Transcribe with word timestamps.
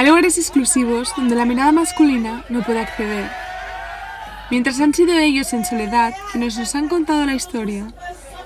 Hay 0.00 0.06
lugares 0.06 0.38
exclusivos 0.38 1.12
donde 1.14 1.36
la 1.36 1.44
mirada 1.44 1.72
masculina 1.72 2.42
no 2.48 2.62
puede 2.62 2.80
acceder. 2.80 3.30
Mientras 4.50 4.80
han 4.80 4.94
sido 4.94 5.12
ellos 5.18 5.52
en 5.52 5.62
soledad 5.62 6.14
quienes 6.32 6.56
nos 6.56 6.74
han 6.74 6.88
contado 6.88 7.26
la 7.26 7.34
historia, 7.34 7.86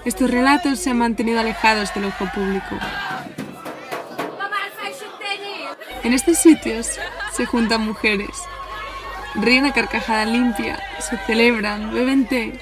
estos 0.05 0.32
relatos 0.32 0.80
se 0.80 0.91
han 0.91 0.98
mantenido 0.98 1.38
alejados 1.38 1.95
del 1.95 2.06
ojo 2.06 2.29
público. 2.34 2.77
En 6.02 6.12
estos 6.12 6.38
sitios 6.38 6.88
se 7.37 7.46
juntan 7.46 7.86
mujeres, 7.86 8.36
ríen 9.36 9.64
a 9.64 9.73
carcajada 9.73 10.25
limpia, 10.25 10.82
se 10.98 11.16
celebran, 11.18 11.95
beben 11.95 12.27
té 12.27 12.59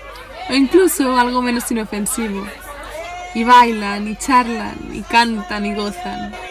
o 0.50 0.52
incluso 0.52 1.16
algo 1.16 1.40
menos 1.40 1.70
inofensivo, 1.70 2.46
y 3.32 3.42
bailan 3.42 4.06
y 4.06 4.16
charlan 4.16 4.76
y 4.92 5.00
cantan 5.00 5.64
y 5.64 5.74
gozan. 5.74 6.41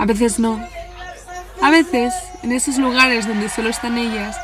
A 0.00 0.06
veces 0.06 0.38
no. 0.38 0.58
A 1.60 1.68
veces, 1.68 2.14
en 2.42 2.52
esos 2.52 2.78
lugares 2.78 3.28
donde 3.28 3.50
solo 3.50 3.68
están 3.68 3.98
ellas, 3.98 4.34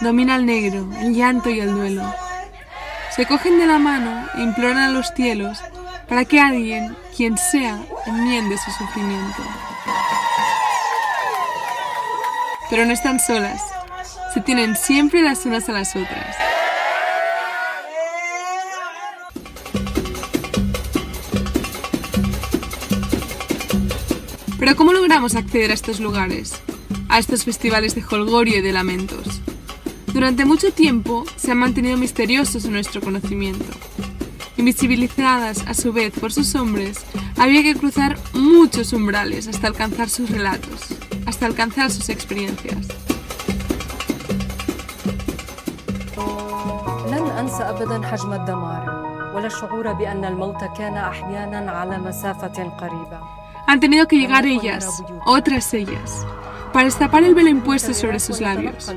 domina 0.00 0.36
el 0.36 0.44
negro, 0.44 0.86
el 1.00 1.14
llanto 1.14 1.48
y 1.48 1.60
el 1.60 1.72
duelo. 1.72 2.14
Se 3.16 3.24
cogen 3.24 3.58
de 3.58 3.66
la 3.66 3.78
mano 3.78 4.28
e 4.34 4.42
imploran 4.42 4.76
a 4.76 4.90
los 4.90 5.14
cielos 5.14 5.60
para 6.10 6.26
que 6.26 6.38
alguien, 6.38 6.94
quien 7.16 7.38
sea, 7.38 7.78
enmiende 8.04 8.58
su 8.58 8.70
sufrimiento. 8.70 9.42
Pero 12.68 12.84
no 12.84 12.92
están 12.92 13.18
solas, 13.18 13.62
se 14.34 14.42
tienen 14.42 14.76
siempre 14.76 15.22
las 15.22 15.46
unas 15.46 15.70
a 15.70 15.72
las 15.72 15.96
otras. 15.96 16.47
Pero 24.67 24.75
¿cómo 24.75 24.93
logramos 24.93 25.35
acceder 25.35 25.71
a 25.71 25.73
estos 25.73 25.99
lugares? 25.99 26.61
A 27.09 27.19
estos 27.19 27.43
festivales 27.43 27.95
de 27.95 28.03
holgorio 28.09 28.59
y 28.59 28.61
de 28.61 28.73
lamentos. 28.73 29.41
Durante 30.13 30.45
mucho 30.45 30.71
tiempo 30.71 31.25
se 31.35 31.51
han 31.51 31.57
mantenido 31.57 31.97
misteriosos 31.97 32.65
en 32.65 32.73
nuestro 32.73 33.01
conocimiento. 33.01 33.65
Invisibilizadas 34.57 35.65
a 35.67 35.73
su 35.73 35.91
vez 35.91 36.13
por 36.13 36.31
sus 36.31 36.53
hombres, 36.55 36.99
había 37.37 37.63
que 37.63 37.75
cruzar 37.75 38.17
muchos 38.33 38.93
umbrales 38.93 39.47
hasta 39.47 39.67
alcanzar 39.67 40.09
sus 40.09 40.29
relatos, 40.29 40.81
hasta 41.25 41.45
alcanzar 41.45 41.91
sus 41.91 42.09
experiencias. 42.09 42.87
لن 47.07 47.29
أنسى 47.39 47.63
أبدا 47.63 48.07
حجم 48.07 48.33
الدمار 48.33 48.83
ولا 49.35 49.47
الشعور 49.47 49.93
بأن 49.93 50.25
الموت 50.25 50.63
كان 50.77 50.97
أحيانا 50.97 51.71
على 51.71 51.97
مسافة 51.97 52.63
قريبة 52.63 53.36
han 53.68 53.80
tenido 53.80 54.08
que 54.08 54.16
llegar 54.16 54.46
ellas, 54.46 55.02
otras 55.26 55.74
ellas, 55.74 56.26
para 56.72 56.86
destapar 56.86 57.22
el 57.22 57.34
velo 57.34 57.50
impuesto 57.50 57.92
sobre 57.92 58.18
sus 58.18 58.40
labios. 58.40 58.90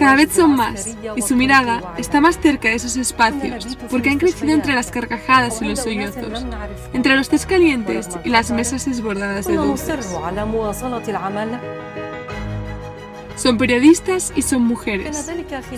Cada 0.00 0.16
vez 0.16 0.32
son 0.32 0.56
más, 0.56 0.96
y 1.14 1.22
su 1.22 1.36
mirada 1.36 1.94
está 1.96 2.20
más 2.20 2.36
cerca 2.40 2.70
de 2.70 2.74
esos 2.74 2.96
espacios, 2.96 3.78
porque 3.88 4.10
han 4.10 4.18
crecido 4.18 4.52
entre 4.52 4.74
las 4.74 4.90
carcajadas 4.90 5.62
y 5.62 5.66
los 5.66 5.78
sollozos, 5.78 6.44
entre 6.92 7.14
los 7.14 7.28
tés 7.28 7.46
calientes 7.46 8.08
y 8.24 8.30
las 8.30 8.50
mesas 8.50 8.84
desbordadas 8.84 9.46
de 9.46 9.54
dulces. 9.54 10.12
Son 13.40 13.56
periodistas 13.56 14.34
y 14.36 14.42
son 14.42 14.62
mujeres. 14.64 15.26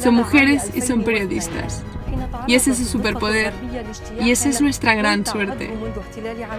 Son 0.02 0.14
mujeres 0.16 0.72
y 0.74 0.80
son 0.80 1.04
periodistas. 1.04 1.84
Y 2.48 2.56
ese 2.56 2.72
es 2.72 2.78
su 2.78 2.86
superpoder. 2.86 3.52
Y 4.20 4.32
esa 4.32 4.48
es 4.48 4.60
nuestra 4.60 4.96
gran 4.96 5.24
suerte. 5.24 5.70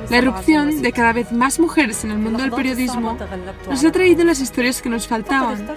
La 0.10 0.18
erupción 0.18 0.82
de 0.82 0.94
cada 0.94 1.12
vez 1.12 1.34
más 1.34 1.60
mujeres 1.60 2.06
en 2.06 2.12
el 2.12 2.20
mundo 2.20 2.40
del 2.40 2.52
periodismo 2.52 3.18
nos 3.70 3.84
ha 3.84 3.92
traído 3.92 4.24
las 4.24 4.40
historias 4.40 4.82
que 4.82 4.88
nos 4.88 5.06
faltaban, 5.06 5.68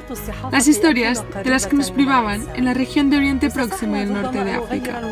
las 0.53 0.69
historias 0.69 1.25
de 1.43 1.51
las 1.51 1.67
que 1.67 1.75
nos 1.75 1.91
privaban 1.91 2.47
en 2.55 2.65
la 2.65 2.75
región 2.75 3.11
de 3.11 3.17
Oriente 3.17 3.51
Próximo 3.51 3.97
y 3.97 4.01
el 4.03 4.13
norte 4.13 4.45
de 4.45 4.53
África. 4.53 5.03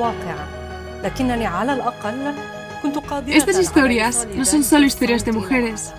Estas 3.27 3.59
historias 3.59 4.29
no 4.37 4.45
son 4.45 4.63
solo 4.63 4.87
historias 4.87 5.25
de 5.25 5.33
mujeres, 5.33 5.93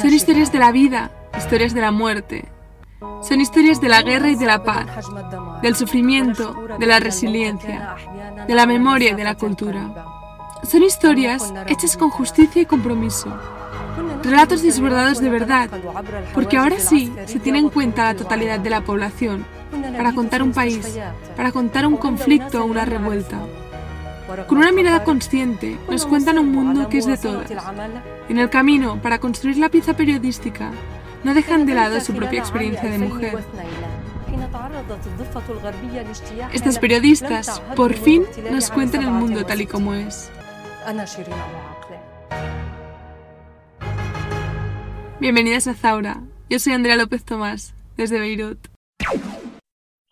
son 0.00 0.14
historias 0.14 0.50
de 0.50 0.58
la 0.58 0.72
vida, 0.72 1.10
historias 1.36 1.74
de 1.74 1.82
la 1.82 1.90
muerte, 1.90 2.53
son 3.22 3.40
historias 3.40 3.80
de 3.80 3.88
la 3.88 4.02
guerra 4.02 4.30
y 4.30 4.34
de 4.36 4.46
la 4.46 4.62
paz, 4.62 4.86
del 5.62 5.74
sufrimiento, 5.76 6.66
de 6.78 6.86
la 6.86 7.00
resiliencia, 7.00 7.96
de 8.46 8.54
la 8.54 8.66
memoria 8.66 9.10
y 9.10 9.14
de 9.14 9.24
la 9.24 9.34
cultura. 9.34 9.90
Son 10.62 10.82
historias 10.82 11.52
hechas 11.66 11.96
con 11.96 12.10
justicia 12.10 12.62
y 12.62 12.66
compromiso, 12.66 13.28
relatos 14.22 14.62
desbordados 14.62 15.20
de 15.20 15.30
verdad, 15.30 15.70
porque 16.32 16.56
ahora 16.56 16.78
sí 16.78 17.12
se 17.26 17.40
tiene 17.40 17.58
en 17.58 17.70
cuenta 17.70 18.04
la 18.04 18.14
totalidad 18.14 18.58
de 18.60 18.70
la 18.70 18.82
población 18.82 19.44
para 19.96 20.12
contar 20.12 20.42
un 20.42 20.52
país, 20.52 20.98
para 21.36 21.52
contar 21.52 21.86
un 21.86 21.96
conflicto 21.96 22.62
o 22.62 22.66
una 22.66 22.84
revuelta. 22.84 23.40
Con 24.48 24.58
una 24.58 24.72
mirada 24.72 25.04
consciente 25.04 25.78
nos 25.88 26.06
cuentan 26.06 26.38
un 26.38 26.50
mundo 26.50 26.88
que 26.88 26.98
es 26.98 27.06
de 27.06 27.16
todas. 27.16 27.50
En 28.28 28.38
el 28.38 28.48
camino 28.48 29.00
para 29.00 29.18
construir 29.18 29.58
la 29.58 29.68
pieza 29.68 29.94
periodística, 29.94 30.70
no 31.24 31.34
dejan 31.34 31.66
de 31.66 31.74
lado 31.74 32.00
su 32.00 32.14
propia 32.14 32.38
experiencia 32.38 32.90
de 32.90 32.98
mujer. 32.98 33.38
Estas 36.52 36.78
periodistas, 36.78 37.60
por 37.74 37.94
fin, 37.94 38.24
nos 38.50 38.70
cuentan 38.70 39.02
el 39.02 39.10
mundo 39.10 39.44
tal 39.44 39.60
y 39.60 39.66
como 39.66 39.94
es. 39.94 40.30
Bienvenidas 45.18 45.66
a 45.66 45.74
Zaura. 45.74 46.22
Yo 46.50 46.58
soy 46.58 46.74
Andrea 46.74 46.96
López 46.96 47.24
Tomás, 47.24 47.74
desde 47.96 48.18
Beirut. 48.18 48.73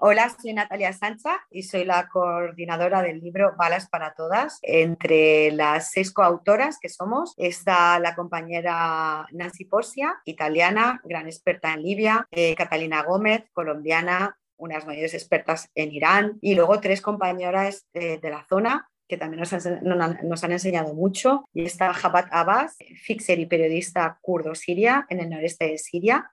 Hola, 0.05 0.35
soy 0.37 0.53
Natalia 0.53 0.93
Sancha 0.93 1.47
y 1.49 1.63
soy 1.63 1.85
la 1.85 2.09
coordinadora 2.09 3.03
del 3.03 3.21
libro 3.21 3.55
Balas 3.57 3.89
para 3.89 4.15
Todas. 4.15 4.59
Entre 4.63 5.53
las 5.53 5.93
seis 5.93 6.11
coautoras 6.11 6.81
que 6.81 6.89
somos 6.89 7.35
está 7.37 8.01
la 8.01 8.17
compañera 8.17 9.29
Nancy 9.31 9.65
Posia, 9.65 10.21
italiana, 10.25 11.01
gran 11.05 11.27
experta 11.27 11.73
en 11.73 11.85
Libia, 11.85 12.27
eh, 12.33 12.57
Catalina 12.57 13.05
Gómez, 13.05 13.45
colombiana, 13.53 14.37
unas 14.57 14.87
mayores 14.87 15.15
expertas 15.15 15.71
en 15.77 15.93
Irán, 15.93 16.37
y 16.41 16.57
luego 16.57 16.81
tres 16.81 17.01
compañeras 17.01 17.87
eh, 17.95 18.19
de 18.21 18.31
la 18.31 18.45
zona 18.49 18.89
que 19.07 19.19
también 19.19 19.41
nos 19.41 20.43
han, 20.43 20.51
enseñado 20.53 20.95
mucho. 20.95 21.45
Y 21.55 21.65
está 21.65 21.95
Jabat 21.95 22.27
Abbas, 22.33 22.77
fixer 23.05 23.39
y 23.39 23.47
periodista 23.47 24.19
kurdo-siria 24.21 25.07
en 25.09 25.21
el 25.21 25.31
noreste 25.31 25.69
de 25.69 25.79
Siria. 25.79 26.29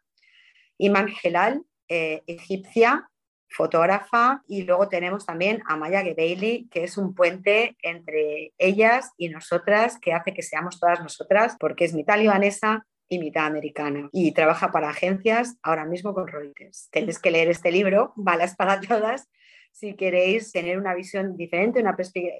Iman 0.79 1.13
Helal, 1.21 1.61
eh, 1.87 2.23
egipcia, 2.25 3.08
fotógrafa. 3.49 4.43
Y 4.47 4.63
luego 4.63 4.87
tenemos 4.89 5.25
también 5.25 5.61
a 5.67 5.75
Maya 5.75 6.01
Gebeili, 6.01 6.67
que 6.71 6.83
es 6.83 6.97
un 6.97 7.13
puente 7.13 7.75
entre 7.81 8.53
ellas 8.57 9.11
y 9.17 9.29
nosotras, 9.29 9.97
que 9.99 10.13
hace 10.13 10.33
que 10.33 10.43
seamos 10.43 10.79
todas 10.79 11.01
nosotras, 11.01 11.55
porque 11.59 11.85
es 11.85 11.93
mitad 11.93 12.17
libanesa 12.17 12.85
y 13.09 13.19
mitad 13.19 13.45
americana. 13.45 14.09
Y 14.11 14.31
trabaja 14.33 14.71
para 14.71 14.89
agencias 14.89 15.57
ahora 15.63 15.85
mismo 15.85 16.13
con 16.13 16.27
Reuters. 16.27 16.89
Tenéis 16.91 17.19
que 17.19 17.31
leer 17.31 17.49
este 17.49 17.71
libro, 17.71 18.13
Balas 18.15 18.55
para 18.55 18.79
Todas, 18.79 19.27
si 19.71 19.95
queréis 19.95 20.51
tener 20.51 20.77
una 20.77 20.93
visión 20.93 21.35
diferente, 21.35 21.79
una, 21.79 21.95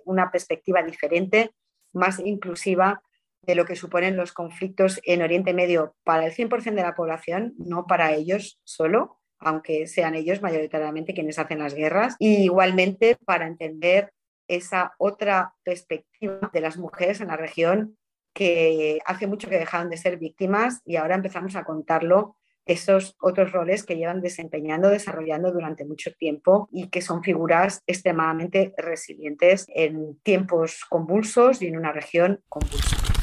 una, 0.05 0.31
perspectiva 0.31 0.83
diferente, 0.83 1.51
más 1.93 2.19
inclusiva 2.19 3.01
de 3.41 3.55
lo 3.55 3.65
que 3.65 3.75
suponen 3.75 4.17
los 4.17 4.33
conflictos 4.33 4.99
en 5.03 5.21
Oriente 5.21 5.53
Medio 5.53 5.95
para 6.03 6.25
el 6.25 6.33
100% 6.33 6.75
de 6.75 6.81
la 6.81 6.95
población, 6.95 7.53
no 7.57 7.85
para 7.87 8.13
ellos 8.13 8.59
solo, 8.63 9.18
aunque 9.39 9.87
sean 9.87 10.15
ellos 10.15 10.41
mayoritariamente 10.41 11.13
quienes 11.13 11.39
hacen 11.39 11.59
las 11.59 11.73
guerras, 11.73 12.15
y 12.19 12.43
igualmente 12.43 13.17
para 13.25 13.47
entender 13.47 14.11
esa 14.47 14.93
otra 14.97 15.53
perspectiva 15.63 16.49
de 16.51 16.61
las 16.61 16.77
mujeres 16.77 17.21
en 17.21 17.27
la 17.27 17.37
región 17.37 17.97
que 18.33 18.99
hace 19.05 19.27
mucho 19.27 19.49
que 19.49 19.59
dejaron 19.59 19.89
de 19.89 19.97
ser 19.97 20.17
víctimas 20.17 20.81
y 20.85 20.95
ahora 20.95 21.15
empezamos 21.15 21.55
a 21.55 21.63
contarlo 21.63 22.35
esos 22.65 23.15
otros 23.19 23.51
roles 23.51 23.83
que 23.83 23.95
llevan 23.97 24.21
desempeñando, 24.21 24.89
desarrollando 24.89 25.51
durante 25.51 25.85
mucho 25.85 26.11
tiempo 26.13 26.69
y 26.71 26.89
que 26.89 27.01
son 27.01 27.23
figuras 27.23 27.81
extremadamente 27.87 28.73
resilientes 28.77 29.65
en 29.69 30.19
tiempos 30.21 30.85
convulsos 30.87 31.61
y 31.61 31.67
en 31.67 31.77
una 31.77 31.91
región 31.91 32.43
convulsa. 32.47 33.18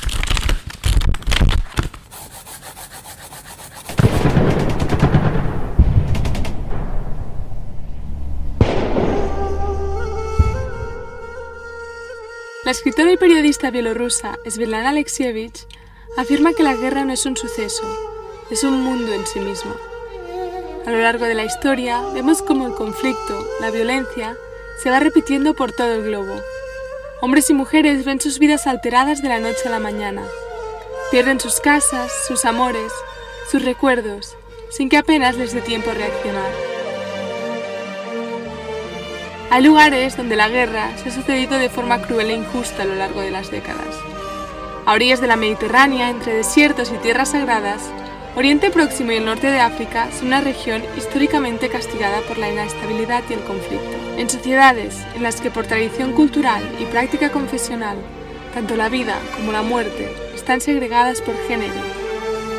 La 12.66 12.72
escritora 12.72 13.12
y 13.12 13.16
periodista 13.16 13.70
bielorrusa 13.70 14.40
Svetlana 14.44 14.88
Alexievich 14.88 15.68
afirma 16.16 16.52
que 16.52 16.64
la 16.64 16.74
guerra 16.74 17.04
no 17.04 17.12
es 17.12 17.24
un 17.24 17.36
suceso, 17.36 17.84
es 18.50 18.64
un 18.64 18.82
mundo 18.82 19.14
en 19.14 19.24
sí 19.24 19.38
mismo. 19.38 19.72
A 20.84 20.90
lo 20.90 20.98
largo 20.98 21.26
de 21.26 21.34
la 21.34 21.44
historia 21.44 22.00
vemos 22.12 22.42
cómo 22.42 22.66
el 22.66 22.74
conflicto, 22.74 23.46
la 23.60 23.70
violencia, 23.70 24.36
se 24.82 24.90
va 24.90 24.98
repitiendo 24.98 25.54
por 25.54 25.70
todo 25.70 25.94
el 25.94 26.02
globo. 26.02 26.42
Hombres 27.20 27.48
y 27.50 27.54
mujeres 27.54 28.04
ven 28.04 28.20
sus 28.20 28.40
vidas 28.40 28.66
alteradas 28.66 29.22
de 29.22 29.28
la 29.28 29.38
noche 29.38 29.68
a 29.68 29.70
la 29.70 29.78
mañana. 29.78 30.22
Pierden 31.12 31.38
sus 31.38 31.60
casas, 31.60 32.10
sus 32.26 32.44
amores, 32.44 32.90
sus 33.48 33.64
recuerdos, 33.64 34.36
sin 34.70 34.88
que 34.88 34.96
apenas 34.96 35.36
les 35.36 35.54
dé 35.54 35.60
tiempo 35.60 35.92
a 35.92 35.94
reaccionar. 35.94 36.65
Hay 39.48 39.62
lugares 39.62 40.16
donde 40.16 40.34
la 40.34 40.48
guerra 40.48 40.90
se 40.96 41.08
ha 41.08 41.12
sucedido 41.12 41.56
de 41.56 41.68
forma 41.68 42.02
cruel 42.02 42.30
e 42.30 42.34
injusta 42.34 42.82
a 42.82 42.84
lo 42.84 42.96
largo 42.96 43.20
de 43.20 43.30
las 43.30 43.50
décadas. 43.50 43.94
A 44.84 44.92
orillas 44.92 45.20
de 45.20 45.28
la 45.28 45.36
Mediterránea, 45.36 46.10
entre 46.10 46.34
desiertos 46.34 46.90
y 46.90 46.98
tierras 46.98 47.30
sagradas, 47.30 47.80
Oriente 48.34 48.70
Próximo 48.70 49.12
y 49.12 49.16
el 49.16 49.24
norte 49.24 49.46
de 49.46 49.60
África 49.60 50.08
son 50.18 50.28
una 50.28 50.40
región 50.40 50.82
históricamente 50.96 51.68
castigada 51.68 52.20
por 52.22 52.38
la 52.38 52.50
inestabilidad 52.50 53.22
y 53.30 53.34
el 53.34 53.40
conflicto. 53.44 53.96
En 54.18 54.28
sociedades 54.28 54.98
en 55.14 55.22
las 55.22 55.40
que 55.40 55.50
por 55.50 55.66
tradición 55.66 56.12
cultural 56.12 56.62
y 56.80 56.84
práctica 56.84 57.30
confesional, 57.30 57.96
tanto 58.52 58.74
la 58.74 58.88
vida 58.88 59.16
como 59.36 59.52
la 59.52 59.62
muerte 59.62 60.12
están 60.34 60.60
segregadas 60.60 61.20
por 61.20 61.36
género. 61.46 61.80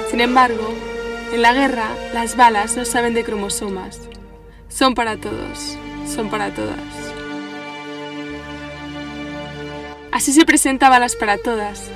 Sin 0.10 0.22
embargo, 0.22 0.74
en 1.33 1.42
la 1.42 1.54
guerra 1.54 1.90
las 2.13 2.38
balas 2.38 2.78
no 2.78 2.86
saben 2.86 3.13
de 3.13 3.25
cromosomas. 3.25 4.00
Son 4.69 4.95
para 4.95 5.18
todos 5.18 5.78
son 6.07 6.30
para 6.30 6.54
todas. 6.54 6.77
Así 10.12 10.33
se 10.33 10.45
presenta 10.45 10.89
Balas 10.89 11.15
para 11.15 11.38
Todas, 11.38 11.92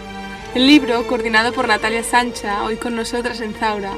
el 0.53 0.67
libro, 0.67 1.07
coordinado 1.07 1.53
por 1.53 1.67
Natalia 1.67 2.03
Sancha, 2.03 2.63
hoy 2.63 2.75
con 2.75 2.95
nosotras 2.95 3.39
en 3.39 3.53
Zaura, 3.53 3.93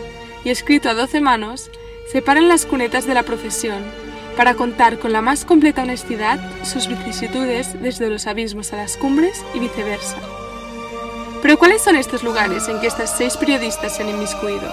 y 0.45 0.49
escrito 0.49 0.87
a 0.89 0.93
doce 0.93 1.19
manos, 1.19 1.71
separan 2.11 2.47
las 2.47 2.65
cunetas 2.65 3.07
de 3.07 3.15
la 3.15 3.23
profesión 3.23 3.83
para 4.37 4.55
contar 4.55 4.99
con 4.99 5.13
la 5.13 5.21
más 5.21 5.45
completa 5.45 5.83
honestidad 5.83 6.39
sus 6.63 6.87
vicisitudes 6.87 7.81
desde 7.81 8.09
los 8.09 8.27
abismos 8.27 8.71
a 8.71 8.77
las 8.77 8.97
cumbres 8.97 9.43
y 9.53 9.59
viceversa. 9.59 10.17
Pero 11.41 11.57
¿cuáles 11.57 11.81
son 11.81 11.95
estos 11.95 12.23
lugares 12.23 12.67
en 12.69 12.79
que 12.79 12.87
estas 12.87 13.17
seis 13.17 13.35
periodistas 13.35 13.95
se 13.95 14.03
han 14.03 14.09
inmiscuido? 14.09 14.69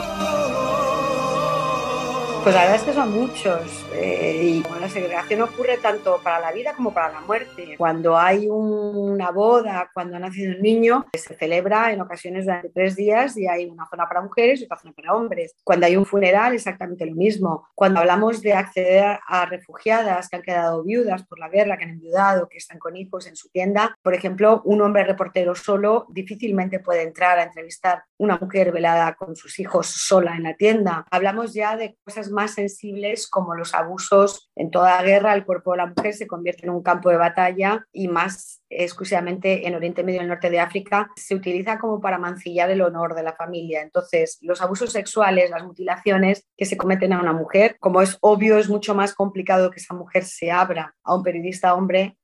Pues 2.42 2.54
la 2.54 2.62
verdad 2.62 2.76
es 2.76 2.82
que 2.84 2.94
son 2.94 3.12
muchos. 3.12 3.86
Eh, 3.92 4.40
y 4.42 4.80
la 4.80 4.88
segregación 4.88 5.42
ocurre 5.42 5.76
tanto 5.76 6.20
para 6.22 6.40
la 6.40 6.52
vida 6.52 6.72
como 6.72 6.94
para 6.94 7.12
la 7.12 7.20
muerte. 7.20 7.74
Cuando 7.76 8.16
hay 8.16 8.48
una 8.48 9.30
boda, 9.30 9.90
cuando 9.92 10.16
ha 10.16 10.20
nacido 10.20 10.54
un 10.56 10.62
niño, 10.62 11.06
se 11.12 11.36
celebra 11.36 11.92
en 11.92 12.00
ocasiones 12.00 12.46
durante 12.46 12.70
tres 12.70 12.96
días 12.96 13.36
y 13.36 13.46
hay 13.46 13.66
una 13.66 13.86
zona 13.90 14.08
para 14.08 14.22
mujeres 14.22 14.60
y 14.60 14.64
otra 14.64 14.78
zona 14.78 14.94
para 14.94 15.14
hombres. 15.14 15.54
Cuando 15.62 15.84
hay 15.84 15.96
un 15.96 16.06
funeral, 16.06 16.54
exactamente 16.54 17.04
lo 17.04 17.14
mismo. 17.14 17.68
Cuando 17.74 18.00
hablamos 18.00 18.40
de 18.40 18.54
acceder 18.54 19.18
a 19.26 19.44
refugiadas 19.44 20.30
que 20.30 20.36
han 20.36 20.42
quedado 20.42 20.82
viudas 20.82 21.26
por 21.26 21.38
la 21.38 21.50
guerra, 21.50 21.76
que 21.76 21.84
han 21.84 21.90
enviudado, 21.90 22.48
que 22.48 22.56
están 22.56 22.78
con 22.78 22.96
hijos 22.96 23.26
en 23.26 23.36
su 23.36 23.50
tienda, 23.50 23.94
por 24.02 24.14
ejemplo, 24.14 24.62
un 24.64 24.80
hombre 24.80 25.04
reportero 25.04 25.54
solo 25.54 26.06
difícilmente 26.08 26.80
puede 26.80 27.02
entrar 27.02 27.38
a 27.38 27.42
entrevistar 27.42 28.04
una 28.16 28.38
mujer 28.38 28.72
velada 28.72 29.14
con 29.14 29.36
sus 29.36 29.58
hijos 29.58 29.88
sola 29.88 30.36
en 30.36 30.44
la 30.44 30.54
tienda. 30.54 31.04
Hablamos 31.10 31.52
ya 31.52 31.76
de 31.76 31.98
cosas 32.02 32.29
más 32.30 32.54
sensibles 32.54 33.28
como 33.28 33.54
los 33.54 33.74
abusos. 33.74 34.50
En 34.56 34.70
toda 34.70 35.02
guerra 35.02 35.34
el 35.34 35.44
cuerpo 35.44 35.72
de 35.72 35.78
la 35.78 35.86
mujer 35.86 36.14
se 36.14 36.26
convierte 36.26 36.64
en 36.64 36.70
un 36.70 36.82
campo 36.82 37.10
de 37.10 37.16
batalla 37.16 37.84
y 37.92 38.08
más 38.08 38.62
exclusivamente 38.70 39.66
en 39.66 39.74
Oriente 39.74 40.02
Medio 40.02 40.20
y 40.20 40.22
el 40.22 40.28
norte 40.28 40.48
de 40.48 40.60
África 40.60 41.10
se 41.16 41.34
utiliza 41.34 41.78
como 41.78 42.00
para 42.00 42.18
mancillar 42.18 42.70
el 42.70 42.82
honor 42.82 43.14
de 43.14 43.22
la 43.22 43.34
familia. 43.34 43.82
Entonces, 43.82 44.38
los 44.40 44.62
abusos 44.62 44.92
sexuales, 44.92 45.50
las 45.50 45.64
mutilaciones 45.64 46.46
que 46.56 46.66
se 46.66 46.76
cometen 46.76 47.12
a 47.12 47.20
una 47.20 47.32
mujer, 47.32 47.76
como 47.80 48.00
es 48.00 48.16
obvio, 48.20 48.58
es 48.58 48.68
mucho 48.68 48.94
más 48.94 49.14
complicado 49.14 49.70
que 49.70 49.80
esa 49.80 49.94
mujer 49.94 50.24
se 50.24 50.50
abra 50.50 50.94
a 51.02 51.14
un 51.14 51.22
periodista 51.22 51.74
hombre. 51.74 52.16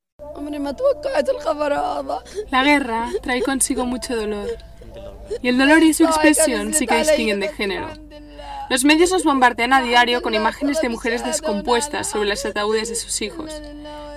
La 2.51 2.63
guerra 2.63 3.09
trae 3.23 3.43
consigo 3.43 3.85
mucho 3.85 4.17
dolor. 4.17 4.49
Y 5.43 5.49
el 5.49 5.59
dolor 5.59 5.83
y 5.83 5.95
su 5.95 6.05
expresión 6.05 6.75
sí 6.75 6.87
que 6.87 6.99
distinguen 6.99 7.41
de 7.41 7.49
género. 7.49 7.89
Los 8.69 8.85
medios 8.85 9.13
nos 9.13 9.25
bombardean 9.25 9.73
a 9.73 9.81
diario 9.81 10.23
con 10.23 10.35
imágenes 10.35 10.81
de 10.81 10.89
mujeres 10.89 11.25
descompuestas 11.25 12.11
sobre 12.11 12.29
los 12.29 12.45
ataúdes 12.45 12.89
de 12.89 12.97
sus 12.97 13.23
hijos, 13.23 13.63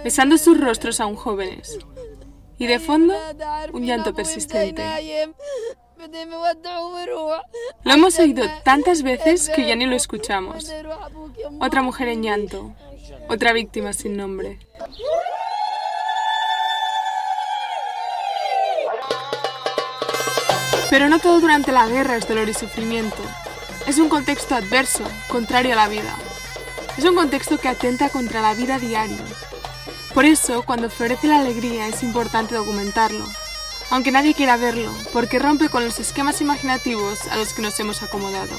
besando 0.04 0.38
sus 0.38 0.60
rostros 0.60 1.00
aún 1.00 1.16
jóvenes. 1.16 1.78
Y 2.58 2.68
de 2.68 2.80
fondo, 2.80 3.14
un 3.72 3.86
llanto 3.86 4.14
persistente. 4.14 4.84
Lo 7.84 7.94
hemos 7.94 8.20
oído 8.20 8.46
tantas 8.64 9.04
veces 9.04 9.50
que 9.50 9.66
ya 9.66 9.76
ni 9.76 9.86
lo 9.86 9.96
escuchamos. 9.96 10.74
Otra 11.62 11.82
mujer 11.82 12.08
en 12.08 12.24
llanto, 12.24 12.74
otra 13.28 13.54
víctima 13.54 13.94
sin 13.94 14.18
nombre. 14.18 14.60
Pero 20.90 21.08
no 21.08 21.20
todo 21.20 21.40
durante 21.40 21.72
la 21.72 21.88
guerra 21.88 22.18
es 22.18 22.28
dolor 22.28 22.50
y 22.50 22.54
sufrimiento. 22.54 23.22
Es 23.86 24.00
un 24.00 24.10
contexto 24.10 24.56
adverso, 24.56 25.04
contrario 25.28 25.74
a 25.74 25.76
la 25.76 25.88
vida. 25.88 26.16
Es 26.98 27.06
un 27.06 27.16
contexto 27.16 27.58
que 27.60 27.68
atenta 27.68 28.10
contra 28.10 28.42
la 28.42 28.54
vida 28.56 28.80
diaria. 28.80 29.24
Por 30.14 30.26
eso, 30.26 30.64
cuando 30.64 30.90
florece 30.90 31.28
la 31.28 31.40
alegría 31.40 31.88
es 31.88 32.02
importante 32.02 32.56
documentarlo, 32.56 33.26
aunque 33.92 34.12
nadie 34.12 34.34
quiera 34.34 34.58
verlo, 34.58 34.92
porque 35.14 35.40
rompe 35.40 35.70
con 35.70 35.86
los 35.86 36.00
esquemas 36.00 36.42
imaginativos 36.42 37.28
a 37.28 37.38
los 37.38 37.54
que 37.54 37.62
nos 37.62 37.80
hemos 37.80 38.02
acomodado. 38.02 38.56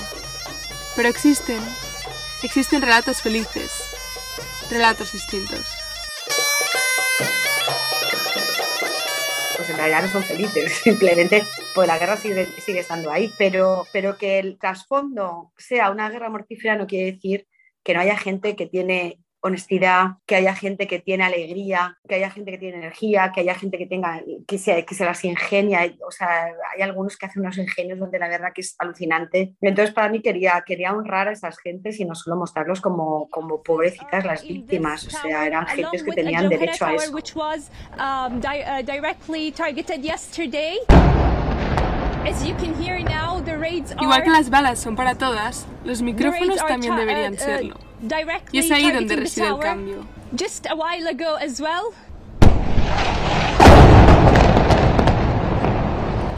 Pero 0.94 1.08
existen, 1.08 1.60
existen 2.42 2.80
relatos 2.80 3.22
felices, 3.22 3.72
relatos 4.70 5.12
distintos. 5.12 5.66
Pues 9.56 9.68
en 9.68 9.76
realidad 9.76 10.02
no 10.02 10.12
son 10.12 10.24
felices, 10.24 10.72
simplemente 10.84 11.44
pues 11.74 11.86
la 11.86 11.98
guerra 11.98 12.16
sigue, 12.16 12.46
sigue 12.46 12.80
estando 12.80 13.10
ahí, 13.10 13.32
pero, 13.38 13.86
pero 13.92 14.16
que 14.16 14.38
el 14.38 14.58
trasfondo 14.58 15.52
sea 15.56 15.90
una 15.90 16.10
guerra 16.10 16.30
mortífera 16.30 16.76
no 16.76 16.86
quiere 16.86 17.12
decir 17.12 17.46
que 17.82 17.94
no 17.94 18.00
haya 18.00 18.16
gente 18.16 18.56
que 18.56 18.66
tiene 18.66 19.20
honestidad, 19.42 20.16
que 20.26 20.36
haya 20.36 20.54
gente 20.54 20.86
que 20.86 20.98
tiene 20.98 21.24
alegría, 21.24 21.98
que 22.06 22.16
haya 22.16 22.30
gente 22.30 22.50
que 22.50 22.58
tiene 22.58 22.76
energía, 22.76 23.32
que 23.34 23.40
haya 23.40 23.54
gente 23.54 23.78
que 23.78 23.86
tenga, 23.86 24.22
que 24.46 24.58
se, 24.58 24.84
que 24.84 24.94
se 24.94 25.04
las 25.04 25.24
ingenia. 25.24 25.94
O 26.06 26.10
sea, 26.10 26.52
hay 26.74 26.82
algunos 26.82 27.16
que 27.16 27.26
hacen 27.26 27.42
unos 27.42 27.56
ingenios 27.56 27.98
donde 27.98 28.18
la 28.18 28.28
verdad 28.28 28.50
que 28.54 28.60
es 28.60 28.74
alucinante. 28.78 29.54
Entonces, 29.60 29.94
para 29.94 30.10
mí 30.10 30.20
quería, 30.20 30.62
quería 30.66 30.92
honrar 30.92 31.28
a 31.28 31.32
esas 31.32 31.58
gentes 31.58 31.98
y 32.00 32.04
no 32.04 32.14
solo 32.14 32.36
mostrarlos 32.36 32.80
como, 32.80 33.28
como 33.30 33.62
pobrecitas 33.62 34.24
las 34.24 34.46
víctimas. 34.46 35.06
O 35.06 35.10
sea, 35.10 35.46
eran 35.46 35.66
gentes 35.66 36.02
que 36.02 36.12
tenían 36.12 36.48
derecho 36.48 36.84
a 36.84 36.94
eso. 36.94 37.10
Igual 44.00 44.22
que 44.22 44.30
las 44.30 44.50
balas 44.50 44.78
son 44.78 44.96
para 44.96 45.14
todas, 45.14 45.66
los 45.84 46.02
micrófonos 46.02 46.56
también 46.66 46.96
deberían 46.96 47.34
uh, 47.34 47.38
serlo. 47.38 47.76
Y 48.52 48.58
es 48.58 48.70
ahí 48.70 48.90
donde 48.90 49.16
reside 49.16 49.48
el 49.48 49.58
cambio. 49.58 50.06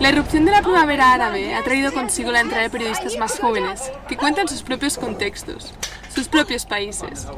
La 0.00 0.08
irrupción 0.08 0.44
de 0.44 0.50
la 0.50 0.62
primavera 0.62 1.12
árabe 1.12 1.54
ha 1.54 1.62
traído 1.62 1.92
consigo 1.92 2.32
la 2.32 2.40
entrada 2.40 2.64
de 2.64 2.70
periodistas 2.70 3.16
más 3.18 3.38
jóvenes, 3.38 3.92
que 4.08 4.16
cuentan 4.16 4.48
sus 4.48 4.62
propios 4.62 4.98
contextos, 4.98 5.72
sus 6.12 6.26
propios 6.26 6.66
países. 6.66 7.28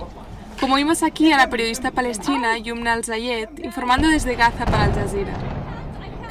Como 0.58 0.76
vimos 0.76 1.02
aquí 1.02 1.30
a 1.30 1.36
la 1.36 1.50
periodista 1.50 1.90
palestina 1.90 2.56
Yumna 2.56 2.94
Al-Zayed 2.94 3.50
informando 3.62 4.08
desde 4.08 4.34
Gaza 4.34 4.64
para 4.64 4.84
Al 4.84 4.94
Jazeera. 4.94 5.53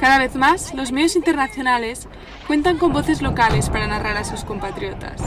Cada 0.00 0.18
vez 0.18 0.34
más, 0.34 0.74
los 0.74 0.92
medios 0.92 1.16
internacionales 1.16 2.08
cuentan 2.46 2.78
con 2.78 2.92
voces 2.92 3.22
locales 3.22 3.70
para 3.70 3.86
narrar 3.86 4.16
a 4.16 4.24
sus 4.24 4.44
compatriotas. 4.44 5.22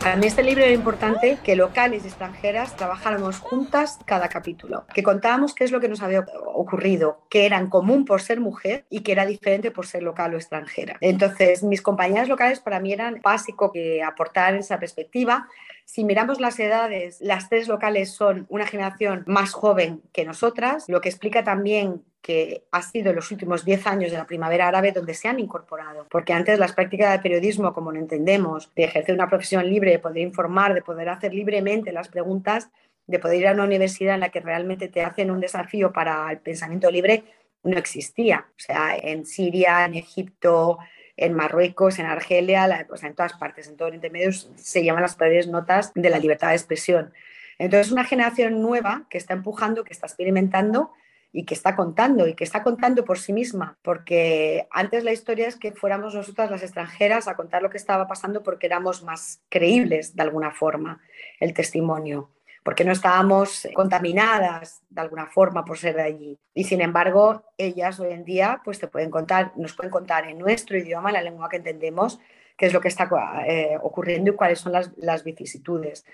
Para 0.00 0.16
mí 0.16 0.26
este 0.26 0.42
libro 0.42 0.62
era 0.62 0.72
importante 0.72 1.38
que 1.42 1.56
locales 1.56 2.04
y 2.04 2.08
extranjeras 2.08 2.76
trabajáramos 2.76 3.40
juntas 3.40 3.98
cada 4.06 4.28
capítulo, 4.28 4.86
que 4.94 5.02
contábamos 5.02 5.54
qué 5.54 5.64
es 5.64 5.72
lo 5.72 5.80
que 5.80 5.88
nos 5.88 6.02
había 6.02 6.24
ocurrido, 6.54 7.20
que 7.28 7.46
era 7.46 7.58
en 7.58 7.68
común 7.68 8.04
por 8.04 8.22
ser 8.22 8.40
mujer 8.40 8.84
y 8.88 9.00
que 9.00 9.12
era 9.12 9.26
diferente 9.26 9.70
por 9.70 9.86
ser 9.86 10.04
local 10.04 10.34
o 10.34 10.36
extranjera. 10.38 10.96
Entonces, 11.00 11.62
mis 11.62 11.82
compañeras 11.82 12.28
locales 12.28 12.60
para 12.60 12.80
mí 12.80 12.92
eran 12.92 13.20
básico 13.22 13.70
que 13.72 14.02
aportar 14.02 14.54
esa 14.54 14.78
perspectiva 14.78 15.48
si 15.88 16.04
miramos 16.04 16.38
las 16.38 16.60
edades, 16.60 17.18
las 17.22 17.48
tres 17.48 17.66
locales 17.66 18.10
son 18.10 18.44
una 18.50 18.66
generación 18.66 19.24
más 19.26 19.54
joven 19.54 20.02
que 20.12 20.26
nosotras, 20.26 20.84
lo 20.86 21.00
que 21.00 21.08
explica 21.08 21.42
también 21.44 22.04
que 22.20 22.66
ha 22.72 22.82
sido 22.82 23.14
los 23.14 23.30
últimos 23.30 23.64
10 23.64 23.86
años 23.86 24.10
de 24.10 24.18
la 24.18 24.26
primavera 24.26 24.68
árabe 24.68 24.92
donde 24.92 25.14
se 25.14 25.28
han 25.28 25.40
incorporado, 25.40 26.06
porque 26.10 26.34
antes 26.34 26.58
las 26.58 26.74
prácticas 26.74 27.12
de 27.12 27.20
periodismo, 27.20 27.72
como 27.72 27.90
lo 27.90 27.98
entendemos, 27.98 28.70
de 28.76 28.84
ejercer 28.84 29.14
una 29.14 29.30
profesión 29.30 29.66
libre, 29.66 29.92
de 29.92 29.98
poder 29.98 30.18
informar, 30.18 30.74
de 30.74 30.82
poder 30.82 31.08
hacer 31.08 31.32
libremente 31.32 31.90
las 31.90 32.08
preguntas, 32.08 32.68
de 33.06 33.18
poder 33.18 33.40
ir 33.40 33.48
a 33.48 33.52
una 33.52 33.64
universidad 33.64 34.12
en 34.12 34.20
la 34.20 34.28
que 34.28 34.40
realmente 34.40 34.88
te 34.88 35.02
hacen 35.02 35.30
un 35.30 35.40
desafío 35.40 35.90
para 35.90 36.30
el 36.30 36.38
pensamiento 36.40 36.90
libre, 36.90 37.24
no 37.62 37.78
existía. 37.78 38.46
O 38.50 38.60
sea, 38.60 38.94
en 38.94 39.24
Siria, 39.24 39.86
en 39.86 39.94
Egipto, 39.94 40.80
en 41.18 41.34
Marruecos, 41.34 41.98
en 41.98 42.06
Argelia, 42.06 42.86
pues 42.88 43.02
en 43.02 43.14
todas 43.14 43.34
partes, 43.34 43.68
en 43.68 43.76
todo 43.76 43.88
Oriente 43.88 44.08
Medio 44.08 44.30
se 44.32 44.84
llaman 44.84 45.02
las 45.02 45.16
peores 45.16 45.48
notas 45.48 45.92
de 45.94 46.08
la 46.08 46.18
libertad 46.18 46.48
de 46.48 46.54
expresión. 46.54 47.12
Entonces, 47.58 47.92
una 47.92 48.04
generación 48.04 48.62
nueva 48.62 49.06
que 49.10 49.18
está 49.18 49.34
empujando, 49.34 49.82
que 49.82 49.92
está 49.92 50.06
experimentando 50.06 50.92
y 51.32 51.44
que 51.44 51.54
está 51.54 51.74
contando 51.74 52.28
y 52.28 52.34
que 52.34 52.44
está 52.44 52.62
contando 52.62 53.04
por 53.04 53.18
sí 53.18 53.32
misma, 53.32 53.78
porque 53.82 54.68
antes 54.70 55.02
la 55.02 55.12
historia 55.12 55.48
es 55.48 55.56
que 55.56 55.72
fuéramos 55.72 56.14
nosotras 56.14 56.52
las 56.52 56.62
extranjeras 56.62 57.26
a 57.26 57.34
contar 57.34 57.62
lo 57.62 57.70
que 57.70 57.76
estaba 57.76 58.06
pasando 58.06 58.44
porque 58.44 58.66
éramos 58.66 59.02
más 59.02 59.42
creíbles 59.48 60.14
de 60.14 60.22
alguna 60.22 60.52
forma 60.52 61.00
el 61.40 61.52
testimonio 61.52 62.30
porque 62.68 62.84
no 62.84 62.92
estábamos 62.92 63.66
contaminadas 63.72 64.82
de 64.90 65.00
alguna 65.00 65.24
forma 65.24 65.64
por 65.64 65.78
ser 65.78 65.96
de 65.96 66.02
allí. 66.02 66.38
Y 66.52 66.64
sin 66.64 66.82
embargo, 66.82 67.42
ellas 67.56 67.98
hoy 67.98 68.12
en 68.12 68.26
día 68.26 68.60
pues 68.62 68.78
te 68.78 68.88
pueden 68.88 69.10
contar, 69.10 69.52
nos 69.56 69.72
pueden 69.72 69.90
contar 69.90 70.28
en 70.28 70.38
nuestro 70.38 70.76
idioma, 70.76 71.10
la 71.10 71.22
lengua 71.22 71.48
que 71.48 71.56
entendemos, 71.56 72.20
qué 72.58 72.66
es 72.66 72.74
lo 72.74 72.82
que 72.82 72.88
está 72.88 73.08
eh, 73.46 73.78
ocurriendo 73.80 74.32
y 74.32 74.34
cuáles 74.34 74.58
son 74.58 74.72
las, 74.72 74.90
las 74.98 75.24
vicisitudes. 75.24 76.04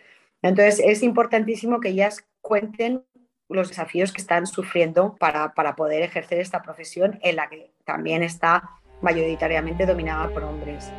Entonces, 0.43 0.81
es 0.87 1.03
importantísimo 1.03 1.81
que 1.81 1.89
ellas 1.89 2.25
cuenten 2.41 3.03
los 3.49 3.71
desafíos 3.71 4.13
que 4.13 4.21
están 4.21 4.47
sufriendo 4.47 5.17
para, 5.17 5.55
para, 5.55 5.75
poder 5.75 6.05
ejercer 6.05 6.39
esta 6.39 6.63
profesión 6.63 7.19
en 7.23 7.35
la 7.35 7.49
que 7.49 7.73
también 7.85 8.23
está 8.23 8.79
mayoritariamente 9.03 9.87
dominada 9.87 10.29
por 10.29 10.45
hombres. 10.45 10.93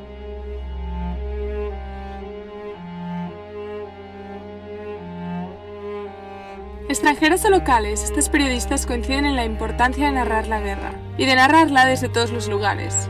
Extranjeros 6.87 7.43
o 7.45 7.49
locales, 7.49 8.03
estos 8.03 8.29
periodistas 8.29 8.85
coinciden 8.85 9.25
en 9.25 9.35
la 9.35 9.43
importancia 9.43 10.05
de 10.05 10.11
narrar 10.11 10.45
la 10.45 10.59
guerra 10.59 10.93
y 11.17 11.25
de 11.25 11.35
narrarla 11.35 11.87
desde 11.87 12.09
todos 12.09 12.31
los 12.31 12.47
lugares, 12.47 13.09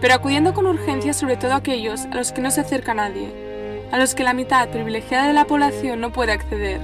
pero 0.00 0.14
acudiendo 0.14 0.54
con 0.54 0.66
urgencia 0.66 1.12
sobre 1.12 1.36
todo 1.36 1.52
a 1.52 1.56
aquellos 1.56 2.06
a 2.06 2.14
los 2.14 2.32
que 2.32 2.40
no 2.40 2.50
se 2.50 2.62
acerca 2.62 2.94
nadie, 2.94 3.86
a 3.92 3.98
los 3.98 4.14
que 4.14 4.24
la 4.24 4.32
mitad 4.32 4.70
privilegiada 4.70 5.26
de 5.26 5.34
la 5.34 5.44
población 5.44 6.00
no 6.00 6.12
puede 6.12 6.32
acceder. 6.32 6.80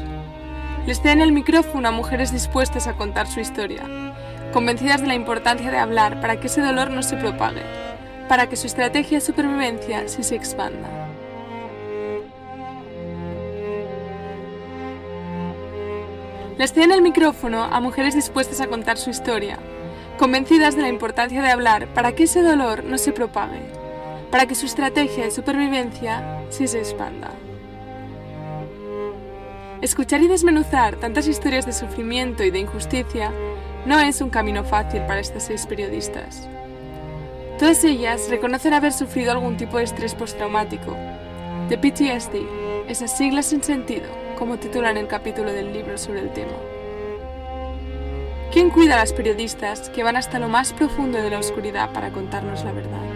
Les 0.86 1.00
ceden 1.00 1.22
el 1.22 1.32
micrófono 1.32 1.88
a 1.88 1.92
mujeres 1.92 2.32
dispuestas 2.32 2.86
a 2.86 2.98
contar 2.98 3.28
su 3.28 3.40
historia, 3.40 3.84
convencidas 4.52 5.00
de 5.00 5.06
la 5.06 5.14
importancia 5.14 5.70
de 5.70 5.78
hablar 5.78 6.20
para 6.20 6.38
que 6.38 6.48
ese 6.48 6.60
dolor 6.60 6.90
no 6.90 7.02
se 7.02 7.16
propague, 7.16 7.62
para 8.28 8.46
que 8.46 8.56
su 8.56 8.66
estrategia 8.66 9.18
de 9.18 9.24
supervivencia 9.24 10.06
se 10.06 10.34
expanda. 10.34 11.15
Les 16.58 16.72
ceden 16.72 16.90
el 16.90 17.02
micrófono 17.02 17.64
a 17.64 17.80
mujeres 17.80 18.14
dispuestas 18.14 18.62
a 18.62 18.66
contar 18.66 18.96
su 18.96 19.10
historia, 19.10 19.58
convencidas 20.18 20.74
de 20.74 20.80
la 20.80 20.88
importancia 20.88 21.42
de 21.42 21.50
hablar 21.50 21.88
para 21.88 22.12
que 22.12 22.22
ese 22.22 22.42
dolor 22.42 22.82
no 22.82 22.96
se 22.96 23.12
propague, 23.12 23.60
para 24.30 24.46
que 24.46 24.54
su 24.54 24.64
estrategia 24.64 25.24
de 25.24 25.30
supervivencia 25.30 26.40
sí 26.48 26.66
se 26.66 26.78
expanda. 26.78 27.30
Escuchar 29.82 30.22
y 30.22 30.28
desmenuzar 30.28 30.96
tantas 30.96 31.28
historias 31.28 31.66
de 31.66 31.74
sufrimiento 31.74 32.42
y 32.42 32.50
de 32.50 32.60
injusticia 32.60 33.32
no 33.84 34.00
es 34.00 34.22
un 34.22 34.30
camino 34.30 34.64
fácil 34.64 35.02
para 35.02 35.20
estas 35.20 35.42
seis 35.44 35.66
periodistas. 35.66 36.48
Todas 37.58 37.84
ellas 37.84 38.30
reconocen 38.30 38.72
haber 38.72 38.94
sufrido 38.94 39.32
algún 39.32 39.58
tipo 39.58 39.76
de 39.76 39.84
estrés 39.84 40.14
postraumático, 40.14 40.96
de 41.68 41.76
PTSD, 41.76 42.88
esas 42.88 43.14
siglas 43.14 43.44
sin 43.44 43.62
sentido 43.62 44.25
como 44.36 44.58
titulan 44.58 44.96
el 44.96 45.08
capítulo 45.08 45.52
del 45.52 45.72
libro 45.72 45.98
sobre 45.98 46.20
el 46.20 46.30
tema. 46.30 46.52
¿Quién 48.52 48.70
cuida 48.70 48.94
a 48.94 48.98
las 48.98 49.12
periodistas 49.12 49.90
que 49.90 50.02
van 50.02 50.16
hasta 50.16 50.38
lo 50.38 50.48
más 50.48 50.72
profundo 50.72 51.18
de 51.20 51.30
la 51.30 51.38
oscuridad 51.38 51.90
para 51.92 52.10
contarnos 52.10 52.64
la 52.64 52.72
verdad? 52.72 53.15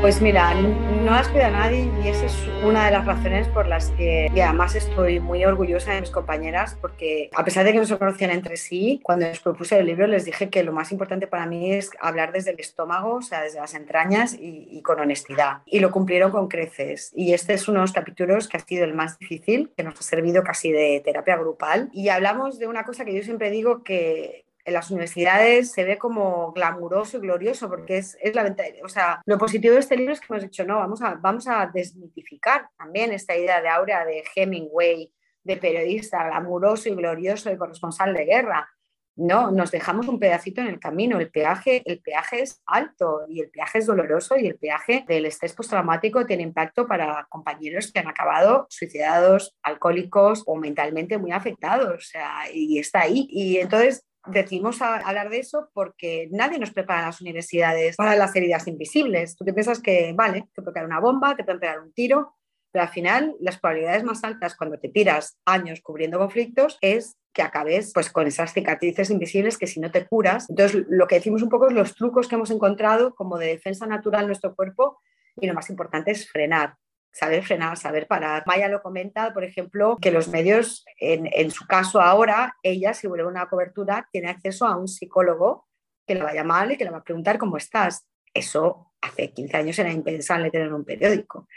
Pues 0.00 0.22
mira, 0.22 0.54
no 0.54 1.10
las 1.10 1.28
cuida 1.28 1.50
nadie 1.50 1.90
y 2.04 2.08
esa 2.08 2.26
es 2.26 2.48
una 2.64 2.86
de 2.86 2.92
las 2.92 3.04
razones 3.04 3.48
por 3.48 3.66
las 3.66 3.90
que 3.90 4.30
además 4.40 4.76
estoy 4.76 5.18
muy 5.18 5.44
orgullosa 5.44 5.92
de 5.92 6.02
mis 6.02 6.10
compañeras 6.10 6.78
porque 6.80 7.30
a 7.34 7.44
pesar 7.44 7.64
de 7.64 7.72
que 7.72 7.78
no 7.78 7.84
se 7.84 7.98
conocían 7.98 8.30
entre 8.30 8.56
sí, 8.56 9.00
cuando 9.02 9.26
les 9.26 9.40
propuse 9.40 9.76
el 9.76 9.86
libro 9.86 10.06
les 10.06 10.24
dije 10.24 10.50
que 10.50 10.62
lo 10.62 10.72
más 10.72 10.92
importante 10.92 11.26
para 11.26 11.46
mí 11.46 11.72
es 11.72 11.90
hablar 12.00 12.30
desde 12.30 12.52
el 12.52 12.60
estómago, 12.60 13.16
o 13.16 13.22
sea, 13.22 13.42
desde 13.42 13.58
las 13.58 13.74
entrañas 13.74 14.34
y, 14.34 14.68
y 14.70 14.82
con 14.82 15.00
honestidad. 15.00 15.62
Y 15.66 15.80
lo 15.80 15.90
cumplieron 15.90 16.30
con 16.30 16.46
creces. 16.46 17.12
Y 17.16 17.32
este 17.32 17.54
es 17.54 17.66
uno 17.66 17.80
de 17.80 17.84
los 17.86 17.92
capítulos 17.92 18.46
que 18.46 18.56
ha 18.56 18.60
sido 18.60 18.84
el 18.84 18.94
más 18.94 19.18
difícil, 19.18 19.72
que 19.76 19.82
nos 19.82 19.98
ha 19.98 20.02
servido 20.02 20.44
casi 20.44 20.70
de 20.70 21.02
terapia 21.04 21.36
grupal. 21.36 21.90
Y 21.92 22.08
hablamos 22.08 22.60
de 22.60 22.68
una 22.68 22.84
cosa 22.84 23.04
que 23.04 23.14
yo 23.14 23.22
siempre 23.24 23.50
digo 23.50 23.82
que, 23.82 24.44
en 24.68 24.74
las 24.74 24.90
universidades 24.90 25.72
se 25.72 25.84
ve 25.84 25.96
como 25.96 26.52
glamuroso 26.52 27.16
y 27.16 27.20
glorioso, 27.20 27.70
porque 27.70 27.98
es, 27.98 28.18
es 28.20 28.34
la 28.34 28.54
o 28.84 28.88
sea, 28.88 29.22
lo 29.24 29.38
positivo 29.38 29.72
de 29.74 29.80
este 29.80 29.96
libro 29.96 30.12
es 30.12 30.20
que 30.20 30.26
hemos 30.28 30.42
dicho, 30.42 30.64
no, 30.64 30.76
vamos 30.76 31.00
a, 31.00 31.14
vamos 31.14 31.48
a 31.48 31.70
desmitificar 31.72 32.68
también 32.76 33.10
esta 33.12 33.34
idea 33.34 33.62
de 33.62 33.68
Aurea 33.68 34.04
de 34.04 34.22
Hemingway, 34.36 35.10
de 35.42 35.56
periodista 35.56 36.26
glamuroso 36.26 36.90
y 36.90 36.94
glorioso 36.94 37.50
y 37.50 37.56
corresponsal 37.56 38.12
de 38.12 38.26
guerra. 38.26 38.68
No, 39.16 39.50
nos 39.50 39.70
dejamos 39.70 40.06
un 40.06 40.20
pedacito 40.20 40.60
en 40.60 40.68
el 40.68 40.78
camino. 40.78 41.18
El 41.18 41.30
peaje, 41.30 41.82
el 41.86 42.00
peaje 42.00 42.42
es 42.42 42.62
alto 42.66 43.22
y 43.26 43.40
el 43.40 43.50
peaje 43.50 43.78
es 43.78 43.86
doloroso 43.86 44.36
y 44.36 44.46
el 44.46 44.56
peaje 44.56 45.04
del 45.08 45.26
estrés 45.26 45.54
postraumático 45.54 46.24
tiene 46.24 46.44
impacto 46.44 46.86
para 46.86 47.26
compañeros 47.28 47.90
que 47.90 47.98
han 47.98 48.06
acabado 48.06 48.66
suicidados, 48.68 49.56
alcohólicos 49.62 50.44
o 50.46 50.56
mentalmente 50.56 51.18
muy 51.18 51.32
afectados. 51.32 51.94
O 51.94 52.00
sea, 52.00 52.42
y 52.52 52.78
está 52.78 53.00
ahí. 53.00 53.26
Y 53.30 53.56
entonces 53.56 54.04
decidimos 54.30 54.80
hablar 54.82 55.30
de 55.30 55.40
eso 55.40 55.70
porque 55.72 56.28
nadie 56.30 56.58
nos 56.58 56.72
prepara 56.72 57.00
en 57.00 57.06
las 57.06 57.20
universidades 57.20 57.96
para 57.96 58.16
las 58.16 58.34
heridas 58.34 58.66
invisibles. 58.66 59.36
Tú 59.36 59.44
te 59.44 59.52
piensas 59.52 59.80
que, 59.80 60.12
vale, 60.14 60.48
te 60.54 60.62
puede 60.62 60.74
caer 60.74 60.86
una 60.86 61.00
bomba, 61.00 61.36
te 61.36 61.44
pueden 61.44 61.60
pegar 61.60 61.80
un 61.80 61.92
tiro, 61.92 62.34
pero 62.70 62.84
al 62.84 62.90
final 62.90 63.34
las 63.40 63.58
probabilidades 63.58 64.04
más 64.04 64.24
altas 64.24 64.56
cuando 64.56 64.78
te 64.78 64.88
tiras 64.88 65.38
años 65.44 65.80
cubriendo 65.80 66.18
conflictos 66.18 66.78
es 66.80 67.16
que 67.32 67.42
acabes 67.42 67.92
pues 67.94 68.10
con 68.10 68.26
esas 68.26 68.52
cicatrices 68.52 69.10
invisibles 69.10 69.58
que 69.58 69.66
si 69.66 69.80
no 69.80 69.90
te 69.90 70.06
curas. 70.06 70.50
Entonces, 70.50 70.84
lo 70.88 71.06
que 71.06 71.16
decimos 71.16 71.42
un 71.42 71.48
poco 71.48 71.68
es 71.68 71.74
los 71.74 71.94
trucos 71.94 72.28
que 72.28 72.34
hemos 72.34 72.50
encontrado 72.50 73.14
como 73.14 73.38
de 73.38 73.46
defensa 73.46 73.86
natural 73.86 74.22
en 74.22 74.28
nuestro 74.28 74.54
cuerpo 74.54 75.00
y 75.40 75.46
lo 75.46 75.54
más 75.54 75.70
importante 75.70 76.10
es 76.10 76.28
frenar 76.28 76.74
saber 77.12 77.44
frenar, 77.44 77.76
saber 77.76 78.06
parar. 78.06 78.44
Maya 78.46 78.68
lo 78.68 78.82
comenta, 78.82 79.32
por 79.32 79.44
ejemplo, 79.44 79.96
que 80.00 80.10
los 80.10 80.28
medios, 80.28 80.84
en, 80.98 81.50
su 81.50 81.66
caso 81.66 82.00
ahora, 82.00 82.56
ella, 82.62 82.94
si 82.94 83.06
vuelve 83.06 83.26
una 83.26 83.48
cobertura, 83.48 84.08
tiene 84.12 84.30
acceso 84.30 84.66
a 84.66 84.76
un 84.76 84.88
psicólogo 84.88 85.66
que 86.06 86.14
le 86.14 86.22
va 86.22 86.30
a 86.30 86.34
llamar 86.34 86.70
y 86.70 86.76
que 86.76 86.84
le 86.84 86.90
va 86.90 86.98
a 86.98 87.04
preguntar 87.04 87.38
cómo 87.38 87.56
estás. 87.56 88.06
Eso 88.32 88.92
hace 89.00 89.32
15 89.32 89.56
años 89.56 89.78
era 89.78 89.90
impensable 89.90 90.50
tener 90.50 90.72
un 90.72 90.84
periódico. 90.84 91.48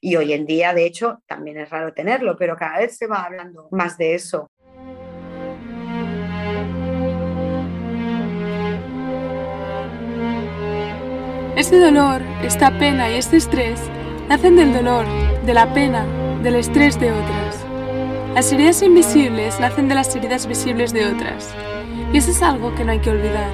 Y 0.00 0.14
hoy 0.14 0.32
en 0.32 0.46
día, 0.46 0.72
de 0.72 0.86
hecho, 0.86 1.22
también 1.26 1.58
es 1.58 1.68
raro 1.70 1.92
tenerlo, 1.92 2.36
pero 2.36 2.56
cada 2.56 2.78
vez 2.78 2.96
se 2.96 3.08
va 3.08 3.24
hablando 3.24 3.68
más 3.72 3.98
de 3.98 4.14
eso. 4.14 4.48
Este 11.56 11.80
dolor, 11.80 12.22
esta 12.44 12.78
pena 12.78 13.10
y 13.10 13.14
este 13.14 13.36
estrés 13.36 13.80
nacen 14.28 14.56
del 14.56 14.74
dolor, 14.74 15.06
de 15.46 15.54
la 15.54 15.72
pena, 15.72 16.04
del 16.42 16.56
estrés 16.56 17.00
de 17.00 17.10
otras. 17.10 17.64
Las 18.34 18.52
heridas 18.52 18.82
invisibles 18.82 19.58
nacen 19.58 19.88
de 19.88 19.94
las 19.94 20.14
heridas 20.14 20.46
visibles 20.46 20.92
de 20.92 21.06
otras. 21.06 21.54
Y 22.12 22.18
eso 22.18 22.30
es 22.30 22.42
algo 22.42 22.74
que 22.74 22.84
no 22.84 22.92
hay 22.92 23.00
que 23.00 23.08
olvidar. 23.08 23.50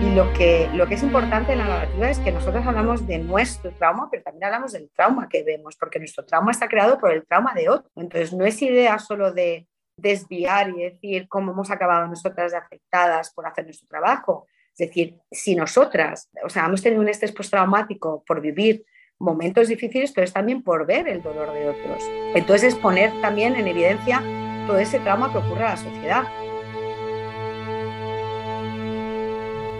Y 0.00 0.14
lo 0.14 0.32
que, 0.34 0.70
lo 0.72 0.86
que 0.86 0.94
es 0.94 1.02
importante 1.02 1.52
en 1.52 1.58
la 1.58 1.64
narrativa 1.64 2.10
es 2.10 2.20
que 2.20 2.30
nosotros 2.30 2.64
hablamos 2.64 3.08
de 3.08 3.18
nuestro 3.18 3.72
trauma, 3.72 4.08
pero 4.08 4.22
también 4.22 4.44
hablamos 4.44 4.72
del 4.72 4.88
trauma 4.90 5.28
que 5.28 5.42
vemos, 5.42 5.74
porque 5.74 5.98
nuestro 5.98 6.24
trauma 6.24 6.52
está 6.52 6.68
creado 6.68 6.98
por 7.00 7.10
el 7.10 7.26
trauma 7.26 7.54
de 7.54 7.68
otro. 7.68 7.90
Entonces 7.96 8.32
no 8.32 8.44
es 8.44 8.62
idea 8.62 9.00
solo 9.00 9.32
de 9.32 9.66
desviar 9.96 10.70
y 10.70 10.82
decir 10.84 11.26
cómo 11.28 11.50
hemos 11.50 11.72
acabado 11.72 12.06
nosotras 12.06 12.54
afectadas 12.54 13.32
por 13.34 13.46
hacer 13.48 13.64
nuestro 13.64 13.88
trabajo, 13.88 14.46
es 14.76 14.88
decir, 14.88 15.20
si 15.30 15.54
nosotras, 15.54 16.28
o 16.44 16.48
sea, 16.48 16.66
hemos 16.66 16.82
tenido 16.82 17.00
un 17.00 17.08
estrés 17.08 17.30
postraumático 17.30 18.24
por 18.26 18.40
vivir 18.40 18.84
momentos 19.20 19.68
difíciles, 19.68 20.10
pero 20.12 20.24
es 20.24 20.32
también 20.32 20.64
por 20.64 20.84
ver 20.84 21.06
el 21.06 21.22
dolor 21.22 21.52
de 21.52 21.68
otros. 21.68 22.02
Entonces 22.34 22.74
es 22.74 22.80
poner 22.80 23.12
también 23.20 23.54
en 23.54 23.68
evidencia 23.68 24.20
todo 24.66 24.78
ese 24.78 24.98
trauma 24.98 25.30
que 25.30 25.38
ocurre 25.38 25.64
a 25.64 25.70
la 25.70 25.76
sociedad. 25.76 26.24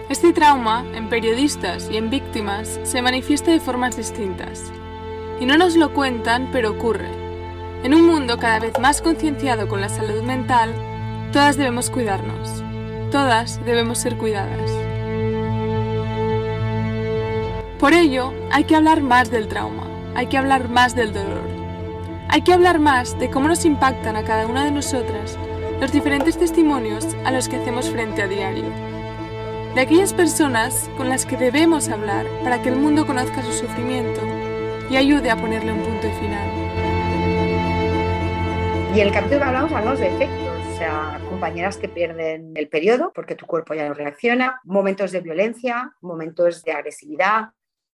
Este 0.09 0.31
trauma, 0.31 0.85
en 0.95 1.09
periodistas 1.09 1.89
y 1.91 1.97
en 1.97 2.09
víctimas, 2.09 2.79
se 2.83 3.01
manifiesta 3.01 3.51
de 3.51 3.59
formas 3.59 3.97
distintas. 3.97 4.71
Y 5.41 5.45
no 5.45 5.57
nos 5.57 5.75
lo 5.75 5.93
cuentan, 5.93 6.49
pero 6.53 6.71
ocurre. 6.71 7.09
En 7.83 7.93
un 7.93 8.05
mundo 8.05 8.37
cada 8.37 8.59
vez 8.59 8.79
más 8.79 9.01
concienciado 9.01 9.67
con 9.67 9.81
la 9.81 9.89
salud 9.89 10.23
mental, 10.23 10.73
todas 11.33 11.57
debemos 11.57 11.89
cuidarnos. 11.89 12.64
Todas 13.15 13.63
debemos 13.63 13.99
ser 13.99 14.17
cuidadas. 14.17 14.69
Por 17.79 17.93
ello, 17.93 18.33
hay 18.51 18.65
que 18.65 18.75
hablar 18.75 19.01
más 19.01 19.31
del 19.31 19.47
trauma, 19.47 19.87
hay 20.15 20.27
que 20.27 20.37
hablar 20.37 20.67
más 20.67 20.95
del 20.95 21.13
dolor, 21.13 21.47
hay 22.27 22.41
que 22.41 22.51
hablar 22.51 22.77
más 22.77 23.17
de 23.17 23.29
cómo 23.29 23.47
nos 23.47 23.63
impactan 23.63 24.17
a 24.17 24.25
cada 24.25 24.47
una 24.47 24.65
de 24.65 24.71
nosotras 24.71 25.37
los 25.79 25.93
diferentes 25.93 26.37
testimonios 26.37 27.07
a 27.23 27.31
los 27.31 27.47
que 27.47 27.55
hacemos 27.55 27.89
frente 27.89 28.21
a 28.21 28.27
diario, 28.27 28.65
de 29.75 29.79
aquellas 29.79 30.11
personas 30.11 30.89
con 30.97 31.07
las 31.07 31.25
que 31.25 31.37
debemos 31.37 31.87
hablar 31.87 32.25
para 32.43 32.61
que 32.61 32.67
el 32.67 32.75
mundo 32.75 33.07
conozca 33.07 33.41
su 33.43 33.53
sufrimiento 33.53 34.19
y 34.89 34.97
ayude 34.97 35.31
a 35.31 35.37
ponerle 35.37 35.71
un 35.71 35.79
punto 35.79 36.09
final. 36.19 36.49
Y 38.93 38.99
el 38.99 39.13
capítulo 39.13 39.39
que 39.39 39.45
hablamos, 39.45 39.71
hablamos 39.71 39.99
de 39.99 40.07
efectos, 40.07 40.59
o 40.73 40.77
sea, 40.77 41.17
compañeras 41.45 41.77
que 41.77 41.87
pierden 41.87 42.53
el 42.55 42.69
periodo 42.69 43.11
porque 43.13 43.35
tu 43.35 43.45
cuerpo 43.45 43.75
ya 43.75 43.87
no 43.87 43.93
reacciona, 43.93 44.61
momentos 44.63 45.11
de 45.11 45.21
violencia, 45.21 45.93
momentos 46.01 46.63
de 46.63 46.71
agresividad, 46.71 47.49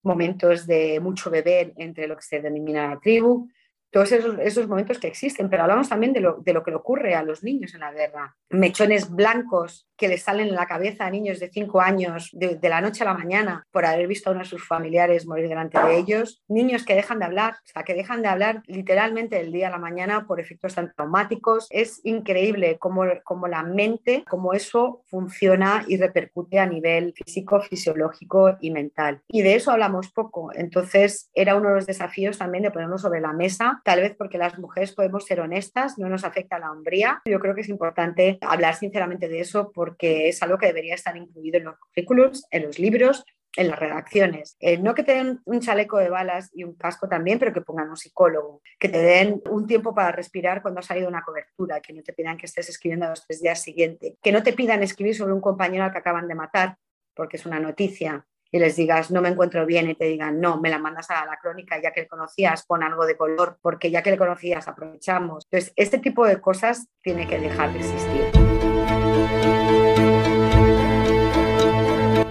momentos 0.05 0.69
de 0.69 1.01
mucho 1.01 1.31
beber 1.31 1.73
entre 1.77 2.07
lo 2.07 2.15
que 2.15 2.23
se 2.23 2.41
denomina 2.41 2.87
la 2.87 3.01
tribu, 3.01 3.49
todos 3.91 4.13
esos, 4.13 4.69
momentos 4.69 4.99
que 4.99 5.09
existen, 5.09 5.51
pero 5.51 5.63
hablamos 5.63 5.89
también 5.89 6.13
de 6.13 6.21
lo, 6.21 6.35
de 6.41 6.53
lo, 6.53 6.63
que 6.63 6.71
le 6.71 6.77
ocurre 6.77 7.15
a 7.15 7.23
los 7.23 7.43
niños 7.43 7.75
en 7.75 7.81
la 7.81 7.93
guerra. 7.93 8.37
Mechones 8.51 9.11
blancos 9.11 9.89
que 9.97 10.09
les 10.09 10.23
salen 10.23 10.49
en 10.49 10.55
la 10.55 10.67
cabeza 10.67 11.05
a 11.05 11.11
niños 11.11 11.41
de 11.41 11.51
5 11.51 11.81
años 11.81 12.31
de, 12.33 12.59
la 12.63 12.81
noche 12.81 13.03
a 13.03 13.07
la 13.07 13.15
mañana 13.15 13.67
por 13.71 13.85
haber 13.85 14.07
visto 14.07 14.31
a 14.31 14.33
uno 14.33 14.41
de 14.41 14.49
sus 14.49 14.67
familiares 14.67 15.27
morir 15.27 15.49
delante 15.49 15.79
de 15.79 15.99
ellos. 15.99 16.43
Niños 16.49 16.85
que 16.87 16.95
dejan 16.95 17.19
de 17.19 17.27
hablar, 17.27 17.55
o 17.55 17.67
sea, 17.67 17.83
que 17.83 17.95
dejan 17.95 18.23
de 18.23 18.29
hablar 18.29 18.63
literalmente 18.67 19.37
del 19.37 19.53
día 19.53 19.69
a 19.69 19.71
la 19.71 19.79
mañana 19.79 20.27
por 20.27 20.41
efectos 20.41 20.75
tan 20.75 20.93
traumáticos. 20.95 21.67
Es 21.69 22.01
increíble 22.05 22.79
cómo, 22.79 23.03
cómo 23.25 23.49
la 23.49 23.63
mente, 23.63 24.25
cómo 24.29 24.55
eso 24.55 25.03
funciona 25.07 25.85
y 25.87 25.99
repercute 25.99 26.59
a 26.59 26.67
nivel 26.67 27.13
físico, 27.13 27.61
fisiológico 27.61 28.57
y 28.61 28.71
mental. 28.71 29.21
Y 29.29 29.43
de 29.43 29.57
eso 29.57 29.73
hablamos 29.73 30.11
poco. 30.13 30.51
Entonces, 30.55 31.29
era 31.35 31.57
uno 31.57 31.71
de 31.71 31.75
los 31.75 31.87
desafíos 31.87 32.39
también 32.39 32.63
de 32.63 32.71
ponernos 32.71 33.03
sobre 33.03 33.21
la 33.21 33.33
mesa 33.33 33.80
tal 33.85 34.01
vez 34.01 34.15
porque 34.17 34.39
las 34.39 34.59
mujeres 34.59 34.93
podemos 34.93 35.25
ser 35.25 35.41
honestas, 35.41 35.99
no 35.99 36.09
nos 36.09 36.25
afecta 36.25 36.59
la 36.59 36.73
hombría. 36.73 37.21
Yo 37.25 37.41
creo 37.41 37.55
que 37.55 37.63
es 37.63 37.69
importante 37.69 38.39
hablar 38.41 38.75
sinceramente 38.75 39.29
de 39.29 39.41
eso 39.41 39.73
porque 39.73 40.29
es 40.29 40.43
algo 40.43 40.59
que 40.59 40.67
debería 40.67 40.95
estar 40.95 41.17
incluido 41.17 41.59
en 41.59 41.65
los 41.65 41.79
currículos, 41.79 42.45
en 42.51 42.65
los 42.65 42.79
libros, 42.79 43.25
en 43.57 43.69
las 43.69 43.79
redacciones. 43.79 44.57
Eh, 44.61 44.79
no 44.79 44.95
que 44.95 45.03
te 45.03 45.13
den 45.13 45.41
un 45.45 45.61
chaleco 45.61 45.99
de 45.99 46.09
balas 46.09 46.51
y 46.55 46.65
un 46.65 46.75
casco 46.75 47.09
también, 47.09 47.39
pero 47.39 47.53
que 47.53 47.61
pongan 47.61 47.91
un 47.91 47.97
psicólogo, 47.97 48.63
que 48.79 48.89
te 48.89 48.99
den 48.99 49.43
un 49.51 49.67
tiempo 49.67 49.95
para 49.95 50.13
respirar 50.13 50.63
cuando 50.63 50.81
ha 50.81 50.83
salido 50.83 51.09
una 51.09 51.23
cobertura, 51.23 51.81
que 51.81 51.93
no 51.93 52.03
te 52.03 52.13
pidan 52.13 52.37
que 52.37 52.47
estés 52.47 52.69
escribiendo 52.69 53.09
los 53.09 53.27
tres 53.27 53.41
días 53.41 53.63
siguientes, 53.63 54.15
que 54.23 54.33
no 54.33 54.43
te 54.43 54.53
pidan 54.53 54.83
escribir 54.83 55.17
sobre 55.17 55.33
un 55.33 55.41
compañero 55.41 55.85
al 55.85 55.93
que 55.93 55.99
acaban 55.99 56.29
de 56.29 56.35
matar, 56.35 56.77
porque 57.15 57.37
es 57.37 57.47
una 57.47 57.59
noticia, 57.59 58.25
y 58.53 58.59
les 58.59 58.77
digas 58.77 59.11
no 59.11 59.23
me 59.23 59.29
encuentro 59.29 59.65
bien 59.67 59.89
y 59.91 59.95
te 59.95 60.07
digan 60.07 60.41
no, 60.41 60.61
me 60.61 60.71
la 60.71 60.79
mandas 60.79 61.11
a 61.11 61.25
la 61.25 61.39
crónica 61.39 61.81
ya 61.81 61.93
que 61.93 62.03
le 62.03 62.09
conocías, 62.09 62.67
pon 62.67 62.83
algo 62.83 63.07
de 63.07 63.17
color, 63.17 63.59
porque 63.63 63.91
ya 63.91 64.03
que 64.03 64.11
le 64.11 64.19
conocías 64.19 64.67
aprovechamos. 64.69 65.47
Entonces, 65.51 65.73
este 65.77 65.99
tipo 65.99 66.27
de 66.27 66.41
cosas 66.41 66.89
tiene 67.03 67.27
que 67.27 67.39
dejar 67.39 67.73
de 67.73 67.79
existir. 67.79 68.31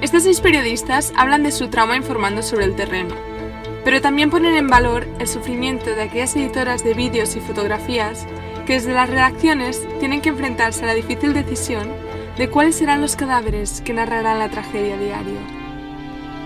Estos 0.02 0.24
seis 0.24 0.42
periodistas 0.42 1.14
hablan 1.18 1.44
de 1.44 1.52
su 1.52 1.70
trauma 1.70 1.96
informando 1.96 2.42
sobre 2.42 2.66
el 2.66 2.76
terreno, 2.76 3.16
pero 3.84 4.02
también 4.02 4.30
ponen 4.30 4.56
en 4.56 4.68
valor 4.68 5.06
el 5.20 5.28
sufrimiento 5.28 5.94
de 5.94 6.04
aquellas 6.04 6.36
editoras 6.36 6.84
de 6.84 6.94
vídeos 6.94 7.36
y 7.36 7.42
fotografías 7.42 8.26
que 8.66 8.74
desde 8.74 8.94
las 8.94 9.10
redacciones 9.10 9.88
tienen 10.00 10.22
que 10.22 10.30
enfrentarse 10.30 10.84
a 10.84 10.88
la 10.88 10.94
difícil 10.94 11.34
decisión 11.34 11.90
de 12.38 12.50
cuáles 12.50 12.76
serán 12.76 13.02
los 13.02 13.16
cadáveres 13.16 13.82
que 13.82 13.94
narrarán 13.94 14.40
la 14.40 14.50
tragedia 14.50 14.98
diario. 14.98 15.59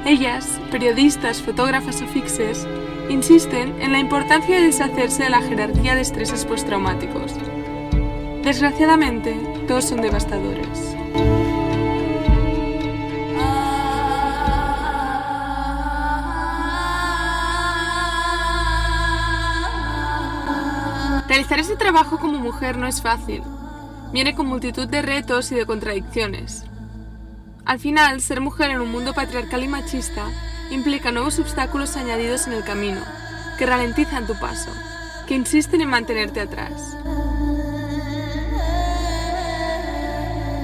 Ellas, 0.05 0.59
periodistas, 0.69 1.41
fotógrafas 1.41 2.01
o 2.01 2.07
fixes, 2.07 2.67
insisten 3.09 3.81
en 3.81 3.93
la 3.93 3.99
importancia 3.99 4.57
de 4.57 4.67
deshacerse 4.67 5.23
de 5.23 5.29
la 5.29 5.41
jerarquía 5.41 5.95
de 5.95 6.01
estreses 6.01 6.43
postraumáticos. 6.43 7.33
Desgraciadamente, 8.43 9.39
todos 9.65 9.85
son 9.85 10.01
devastadores. 10.01 10.93
Realizar 21.29 21.59
ese 21.61 21.77
trabajo 21.77 22.19
como 22.19 22.37
mujer 22.39 22.77
no 22.77 22.87
es 22.87 23.01
fácil. 23.01 23.41
Viene 24.11 24.35
con 24.35 24.47
multitud 24.47 24.87
de 24.87 25.01
retos 25.01 25.51
y 25.53 25.55
de 25.55 25.65
contradicciones. 25.65 26.65
Al 27.65 27.79
final, 27.79 28.19
ser 28.19 28.41
mujer 28.41 28.71
en 28.71 28.81
un 28.81 28.91
mundo 28.91 29.13
patriarcal 29.13 29.63
y 29.63 29.67
machista 29.67 30.25
implica 30.69 31.11
nuevos 31.11 31.39
obstáculos 31.39 31.95
añadidos 31.95 32.45
en 32.47 32.53
el 32.53 32.63
camino, 32.63 33.01
que 33.57 33.65
ralentizan 33.65 34.27
tu 34.27 34.37
paso, 34.37 34.69
que 35.27 35.35
insisten 35.35 35.79
en 35.81 35.89
mantenerte 35.89 36.41
atrás. 36.41 36.97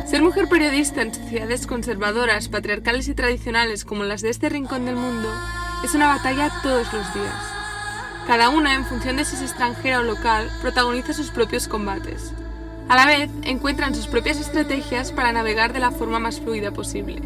Ser 0.10 0.22
mujer 0.24 0.50
periodista 0.50 1.02
en 1.02 1.14
sociedades 1.14 1.68
conservadoras, 1.68 2.50
patriarcales 2.50 3.08
y 3.08 3.14
tradicionales 3.14 3.86
como 3.86 4.04
las 4.04 4.22
de 4.22 4.32
este 4.32 4.50
rincón 4.50 4.86
del 4.86 4.96
mundo 4.96 5.32
es 5.86 5.94
una 5.94 6.08
batalla 6.08 6.52
todos 6.64 6.92
los 6.92 7.14
días. 7.14 7.44
Cada 8.28 8.50
una, 8.50 8.76
en 8.76 8.86
función 8.86 9.16
de 9.16 9.26
si 9.26 9.36
es 9.36 9.42
extranjera 9.44 10.02
o 10.02 10.04
local, 10.04 10.52
protagoniza 10.62 11.14
sus 11.14 11.30
propios 11.30 11.68
combates. 11.68 12.34
A 12.90 12.96
la 12.96 13.06
vez, 13.06 13.30
encuentran 13.44 13.94
sus 13.94 14.08
propias 14.08 14.40
estrategias 14.40 15.12
para 15.12 15.32
navegar 15.32 15.74
de 15.74 15.80
la 15.80 15.92
forma 15.92 16.18
más 16.18 16.42
fluida 16.42 16.72
posible. 16.72 17.22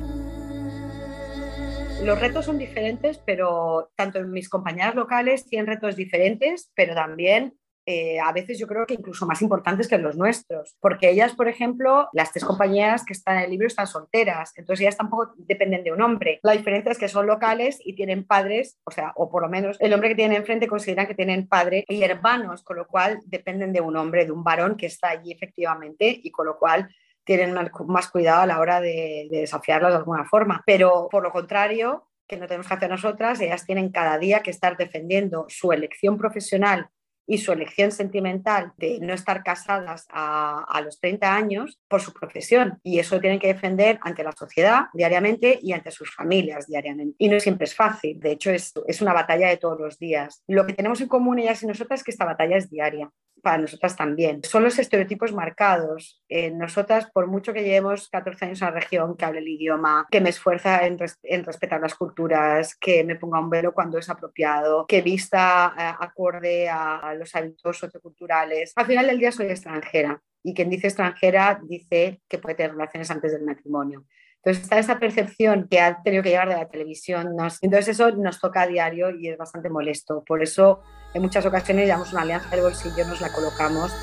Los 2.03 2.19
retos 2.19 2.43
son 2.43 2.57
diferentes, 2.57 3.17
pero 3.25 3.89
tanto 3.95 4.19
en 4.19 4.29
mis 4.29 4.49
compañeras 4.49 4.93
locales 4.93 5.47
tienen 5.47 5.67
retos 5.67 5.95
diferentes, 5.95 6.69
pero 6.75 6.93
también 6.95 7.57
eh, 7.85 8.19
a 8.19 8.31
veces 8.31 8.57
yo 8.57 8.65
creo 8.65 8.85
que 8.85 8.93
incluso 8.93 9.25
más 9.25 9.41
importantes 9.41 9.87
que 9.87 9.97
los 9.97 10.15
nuestros, 10.15 10.77
porque 10.79 11.09
ellas, 11.09 11.33
por 11.33 11.49
ejemplo, 11.49 12.07
las 12.13 12.31
tres 12.31 12.45
compañeras 12.45 13.03
que 13.03 13.13
están 13.13 13.37
en 13.37 13.43
el 13.43 13.51
libro 13.51 13.67
están 13.67 13.87
solteras, 13.87 14.53
entonces 14.55 14.81
ellas 14.81 14.97
tampoco 14.97 15.33
dependen 15.37 15.83
de 15.83 15.91
un 15.91 16.01
hombre. 16.01 16.39
La 16.43 16.53
diferencia 16.53 16.91
es 16.91 16.97
que 16.97 17.09
son 17.09 17.27
locales 17.27 17.79
y 17.83 17.95
tienen 17.95 18.25
padres, 18.25 18.79
o 18.85 18.91
sea, 18.91 19.11
o 19.15 19.29
por 19.29 19.41
lo 19.41 19.49
menos 19.49 19.77
el 19.81 19.93
hombre 19.93 20.09
que 20.09 20.15
tienen 20.15 20.37
enfrente 20.37 20.67
consideran 20.67 21.07
que 21.07 21.15
tienen 21.15 21.47
padre 21.47 21.83
y 21.89 22.01
hermanos, 22.03 22.63
con 22.63 22.77
lo 22.77 22.87
cual 22.87 23.19
dependen 23.25 23.73
de 23.73 23.81
un 23.81 23.97
hombre, 23.97 24.25
de 24.25 24.31
un 24.31 24.43
varón 24.43 24.77
que 24.77 24.85
está 24.85 25.09
allí 25.09 25.31
efectivamente 25.31 26.21
y 26.23 26.31
con 26.31 26.45
lo 26.45 26.57
cual 26.57 26.89
tienen 27.25 27.53
más 27.87 28.09
cuidado 28.09 28.41
a 28.41 28.45
la 28.45 28.59
hora 28.59 28.81
de, 28.81 29.27
de 29.29 29.39
desafiarlas 29.39 29.91
de 29.91 29.97
alguna 29.97 30.25
forma. 30.25 30.63
Pero 30.65 31.07
por 31.11 31.23
lo 31.23 31.31
contrario, 31.31 32.07
que 32.27 32.37
no 32.37 32.47
tenemos 32.47 32.67
que 32.67 32.73
hacer 32.73 32.89
nosotras, 32.89 33.41
ellas 33.41 33.65
tienen 33.65 33.91
cada 33.91 34.17
día 34.17 34.41
que 34.41 34.51
estar 34.51 34.77
defendiendo 34.77 35.45
su 35.49 35.73
elección 35.73 36.17
profesional 36.17 36.89
y 37.25 37.37
su 37.37 37.51
elección 37.51 37.91
sentimental 37.91 38.73
de 38.77 38.99
no 39.01 39.13
estar 39.13 39.43
casadas 39.43 40.05
a, 40.09 40.81
los 40.83 40.99
30 40.99 41.33
años 41.33 41.79
por 41.87 42.01
su 42.01 42.13
profesión. 42.13 42.79
Y 42.83 42.99
eso 42.99 43.19
tienen 43.19 43.39
que 43.39 43.47
defender 43.47 43.99
ante 44.01 44.23
la 44.23 44.33
sociedad 44.33 44.85
diariamente 44.93 45.59
y 45.61 45.73
ante 45.73 45.91
sus 45.91 46.13
familias 46.13 46.67
diariamente. 46.67 47.15
Y 47.17 47.29
no 47.29 47.39
siempre 47.39 47.65
es 47.65 47.75
fácil, 47.75 48.19
de 48.19 48.31
hecho 48.31 48.51
es, 48.51 48.73
es 48.87 49.01
una 49.01 49.13
batalla 49.13 49.49
de 49.49 49.57
todos 49.57 49.79
los 49.79 49.97
días. 49.99 50.43
Lo 50.47 50.65
que 50.65 50.73
tenemos 50.73 50.99
en 51.01 51.07
común 51.07 51.39
ellas 51.39 51.63
y 51.63 51.67
nosotras 51.67 52.01
es 52.01 52.03
que 52.03 52.11
esta 52.11 52.25
batalla 52.25 52.57
es 52.57 52.69
diaria 52.69 53.09
para 53.43 53.57
nosotras 53.57 53.95
también. 53.95 54.41
Son 54.43 54.63
los 54.63 54.79
estereotipos 54.79 55.33
marcados. 55.33 56.23
Eh, 56.29 56.49
nosotras, 56.49 57.11
por 57.11 57.27
mucho 57.27 57.53
que 57.53 57.61
llevemos 57.61 58.09
14 58.09 58.45
años 58.45 58.61
en 58.61 58.67
la 58.69 58.73
región, 58.73 59.17
que 59.17 59.25
hable 59.25 59.39
el 59.39 59.47
idioma, 59.49 60.07
que 60.09 60.21
me 60.21 60.29
esfuerza 60.29 60.87
en, 60.87 60.97
respetar 60.97 61.81
las 61.81 61.93
culturas, 61.93 62.75
que 62.75 63.03
me 63.03 63.17
ponga 63.17 63.41
un 63.41 63.49
velo 63.49 63.73
cuando 63.73 63.97
es 63.97 64.09
apropiado, 64.09 64.85
que 64.87 65.01
vista 65.01 65.73
eh, 65.77 65.93
acorde 65.99 66.69
a, 66.69 67.12
los 67.13 67.35
hábitos 67.35 67.77
socioculturales, 67.77 68.73
al 68.75 68.85
final 68.85 69.07
del 69.07 69.19
día 69.19 69.31
soy 69.31 69.47
extranjera. 69.47 70.21
Y 70.43 70.53
quien 70.53 70.69
dice 70.69 70.87
extranjera 70.87 71.59
dice 71.63 72.21
que 72.27 72.37
puede 72.37 72.55
tener 72.55 72.71
relaciones 72.71 73.09
antes 73.09 73.31
del 73.31 73.43
matrimonio. 73.43 74.05
Entonces 74.37 74.63
está 74.63 74.77
esa 74.77 74.99
percepción 74.99 75.67
que 75.69 75.79
ha 75.79 76.03
tenido 76.03 76.21
que 76.21 76.29
llegar 76.29 76.49
de 76.49 76.55
la 76.55 76.67
televisión. 76.67 77.29
entonces 77.61 77.87
eso 77.87 78.11
nos 78.11 78.41
toca 78.41 78.63
a 78.63 78.67
diario 78.67 79.09
y 79.09 79.29
es 79.29 79.37
bastante 79.37 79.69
molesto. 79.69 80.21
Por 80.25 80.43
eso 80.43 80.81
en 81.13 81.21
muchas 81.21 81.45
ocasiones 81.45 81.85
llevamos 81.85 82.11
una 82.11 82.23
alianza 82.23 82.49
del 82.49 82.61
bolsillo, 82.61 83.07
nos 83.07 83.21
la 83.21 83.31
colocamos. 83.31 83.93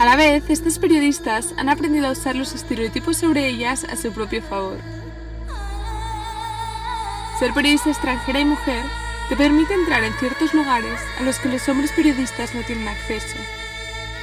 A 0.00 0.06
la 0.06 0.16
vez, 0.16 0.48
estos 0.48 0.78
periodistas 0.78 1.54
han 1.58 1.68
aprendido 1.68 2.08
a 2.08 2.12
usar 2.12 2.34
los 2.34 2.54
estereotipos 2.54 3.18
sobre 3.18 3.46
ellas 3.46 3.84
a 3.84 3.96
su 3.96 4.10
propio 4.12 4.42
favor. 4.42 4.78
Ser 7.38 7.52
periodista 7.52 7.90
extranjera 7.90 8.40
y 8.40 8.44
mujer 8.44 8.84
te 9.28 9.36
permite 9.36 9.74
entrar 9.74 10.04
en 10.04 10.12
ciertos 10.14 10.52
lugares 10.52 11.00
a 11.18 11.22
los 11.22 11.38
que 11.38 11.48
los 11.48 11.68
hombres 11.68 11.92
periodistas 11.92 12.54
no 12.54 12.62
tienen 12.62 12.88
acceso. 12.88 13.36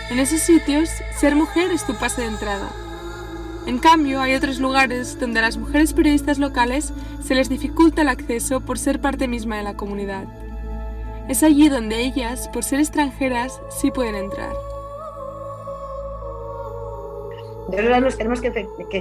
En 0.10 0.20
esos 0.20 0.42
sitios, 0.42 0.90
ser 1.18 1.36
mujer 1.36 1.72
es 1.72 1.86
tu 1.86 1.96
pase 1.96 2.22
de 2.22 2.28
entrada. 2.28 2.70
En 3.66 3.78
cambio, 3.78 4.22
hay 4.22 4.36
otros 4.36 4.60
lugares 4.60 5.20
donde 5.20 5.40
a 5.40 5.44
las 5.44 5.58
mujeres 5.58 5.94
periodistas 5.94 6.40
locales 6.40 6.94
se 7.24 7.36
les 7.36 7.50
dificulta 7.50 8.02
el 8.02 8.10
acceso 8.10 8.62
por 8.62 8.78
ser 8.78 9.00
parte 9.00 9.28
misma 9.28 9.58
de 9.58 9.64
la 9.64 9.76
comunidad. 9.76 10.26
Es 11.30 11.44
allí 11.44 11.70
donde 11.70 12.02
ellas, 12.02 12.50
por 12.50 12.64
ser 12.64 12.80
extranjeras, 12.80 13.62
sí 13.70 13.92
pueden 13.92 14.16
entrar. 14.16 14.54
Verdad 17.70 18.02
nos 18.02 18.18
tenemos 18.18 18.42
que, 18.42 18.52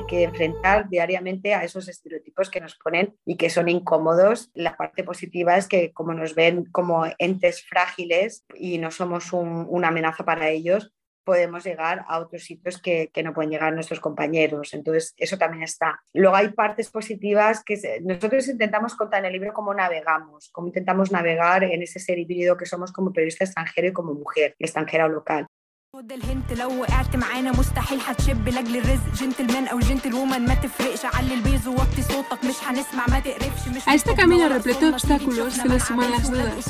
que, 0.06 0.22
enfrentar 0.22 0.88
diariamente 0.88 1.54
a 1.54 1.64
esos 1.64 1.88
estereotipos 1.88 2.50
que 2.50 2.60
nos 2.60 2.76
ponen 2.76 3.16
y 3.24 3.36
que 3.36 3.50
son 3.50 3.68
incómodos. 3.68 4.50
La 4.54 4.76
parte 4.76 5.02
positiva 5.02 5.56
es 5.56 5.66
que 5.66 5.92
como 5.92 6.14
nos 6.14 6.34
ven 6.34 6.66
como 6.66 7.04
entes 7.18 7.66
frágiles 7.66 8.44
y 8.54 8.78
no 8.78 8.90
somos 8.90 9.32
una 9.32 9.88
amenaza 9.88 10.24
para 10.24 10.50
ellos, 10.50 10.92
podemos 11.24 11.64
llegar 11.64 12.04
a 12.08 12.18
otros 12.18 12.42
sitios 12.42 12.80
que, 12.80 13.10
que, 13.12 13.22
no 13.22 13.32
pueden 13.34 13.50
llegar 13.50 13.72
nuestros 13.72 14.00
compañeros. 14.00 14.74
Entonces, 14.74 15.14
eso 15.16 15.38
también 15.38 15.62
está. 15.62 16.00
Luego 16.12 16.36
hay 16.36 16.48
partes 16.48 16.90
positivas 16.90 17.62
que 17.64 18.00
nosotros 18.02 18.48
intentamos 18.48 18.94
contar 18.94 19.20
en 19.20 19.26
el 19.26 19.32
libro 19.32 19.52
cómo 19.52 19.74
navegamos, 19.74 20.50
cómo 20.52 20.68
intentamos 20.68 21.12
navegar 21.12 21.64
en 21.64 21.82
ese 21.82 22.00
ser 22.00 22.18
híbrido 22.18 22.56
que 22.56 22.66
somos 22.66 22.92
como 22.92 23.12
periodista 23.12 23.44
extranjero 23.44 23.88
y 23.88 23.92
como 23.92 24.14
mujer 24.14 24.54
extranjera 24.58 25.06
o 25.06 25.08
local. 25.08 25.46
خد 25.95 26.11
الهنت 26.11 26.53
لو 26.53 26.81
وقعت 26.81 27.15
معانا 27.15 27.51
مستحيل 27.51 27.99
هتشب 28.07 28.49
لاجل 28.49 28.77
الرزق 28.77 29.13
جنتلمان 29.19 29.67
او 29.67 29.79
جنتل 29.79 30.13
وومن 30.13 30.45
ما 30.45 30.53
تفرقش 30.55 31.05
علي 31.05 31.33
البيز 31.33 31.67
ووطي 31.67 32.01
صوتك 32.01 32.43
مش 32.43 32.55
هنسمع 32.65 33.05
ما 33.07 33.19
تقرفش 33.19 33.67
مش 33.67 33.81
A 33.87 33.93
este 33.95 34.13
camino 34.15 34.49
repleto 34.49 34.85
de 34.85 34.91
obstáculos 34.95 35.53
se 35.53 35.67
le 35.69 35.79
suman 35.79 36.11
las 36.11 36.25
dudas. 36.31 36.65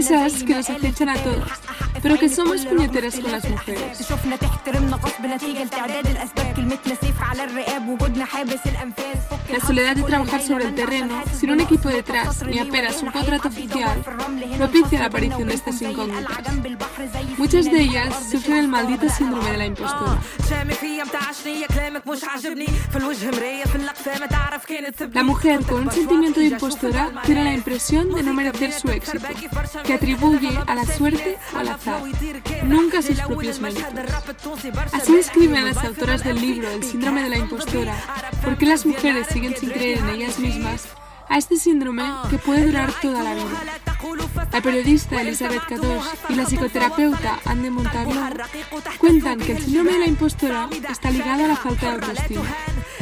Esas 0.00 0.32
que 0.46 0.54
nos 0.54 0.70
acechan 0.70 1.08
a 1.08 1.16
todos, 1.26 1.50
pero 2.02 2.14
que 2.20 2.28
somos 2.38 2.58
puñeteras 2.66 3.14
con 3.20 3.30
las 3.32 3.44
mujeres. 3.50 3.98
تشوفنا 3.98 4.36
تحترمنا 4.36 4.96
غصب 4.96 5.26
نتيجة 5.26 5.64
لتعداد 5.64 6.06
الأسباب 6.06 6.54
كلمتنا 6.56 6.94
سيف 6.94 7.22
على 7.22 7.44
الرقاب 7.44 7.88
وجودنا 7.88 8.24
حابس 8.24 8.60
الأنفاس 8.66 9.18
La 9.50 9.60
soledad 9.60 9.96
de 9.96 10.02
trabajar 10.02 10.40
sobre 10.42 10.64
el 10.68 10.74
terreno, 10.74 11.14
sin 11.38 11.50
un 11.50 11.60
equipo 11.60 11.88
detrás, 11.88 12.44
ni 12.44 12.58
apenas 12.58 13.02
un 13.02 13.10
contrato 13.10 13.48
oficial, 13.48 13.96
propicia 14.58 14.98
la 14.98 15.06
aparición 15.06 15.48
de 15.48 15.54
estas 15.54 15.80
incógnitas. 15.80 16.36
Muchas 17.38 17.64
de 17.64 17.80
ellas 17.86 18.12
sufren 18.33 18.57
el 18.57 18.67
maldito 18.67 19.07
síndrome 19.09 19.51
de 19.51 19.57
la 19.57 19.65
impostura. 19.67 20.19
La 25.13 25.23
mujer 25.23 25.63
con 25.65 25.81
un 25.83 25.91
sentimiento 25.91 26.39
de 26.39 26.47
impostora 26.47 27.11
tiene 27.25 27.43
la 27.43 27.53
impresión 27.53 28.09
de 28.11 28.23
no 28.23 28.33
merecer 28.33 28.71
su 28.71 28.89
éxito, 28.89 29.27
que 29.85 29.93
atribuye 29.93 30.49
a 30.65 30.73
la 30.73 30.83
suerte 30.83 31.37
o 31.53 31.57
al 31.59 31.67
azar, 31.67 32.01
nunca 32.63 33.03
sus 33.03 33.19
propios 33.19 33.59
méritos. 33.59 33.85
Así 34.93 35.15
describen 35.15 35.65
las 35.65 35.77
autoras 35.77 36.23
del 36.23 36.41
libro 36.41 36.71
El 36.71 36.83
síndrome 36.83 37.21
de 37.21 37.29
la 37.29 37.37
impostora, 37.37 37.93
porque 38.43 38.65
las 38.65 38.83
mujeres 38.83 39.27
siguen 39.27 39.55
sin 39.55 39.69
creer 39.69 39.99
en 39.99 40.09
ellas 40.09 40.39
mismas 40.39 40.87
a 41.29 41.37
este 41.37 41.57
síndrome 41.57 42.03
que 42.29 42.37
puede 42.37 42.65
durar 42.65 42.91
toda 43.01 43.23
la 43.23 43.33
vida. 43.33 43.79
La 44.51 44.61
periodista 44.61 45.21
Elizabeth 45.21 45.65
Kadosh 45.67 46.05
y 46.29 46.35
la 46.35 46.45
psicoterapeuta 46.45 47.39
Anne 47.45 47.69
Montalvo 47.69 48.13
cuentan 48.97 49.39
que 49.39 49.53
el 49.53 49.63
síndrome 49.63 49.93
de 49.93 49.99
la 49.99 50.07
impostora 50.07 50.69
está 50.89 51.09
ligado 51.09 51.45
a 51.45 51.47
la 51.47 51.55
falta 51.55 51.87
de 51.87 51.93
autoestima, 51.93 52.45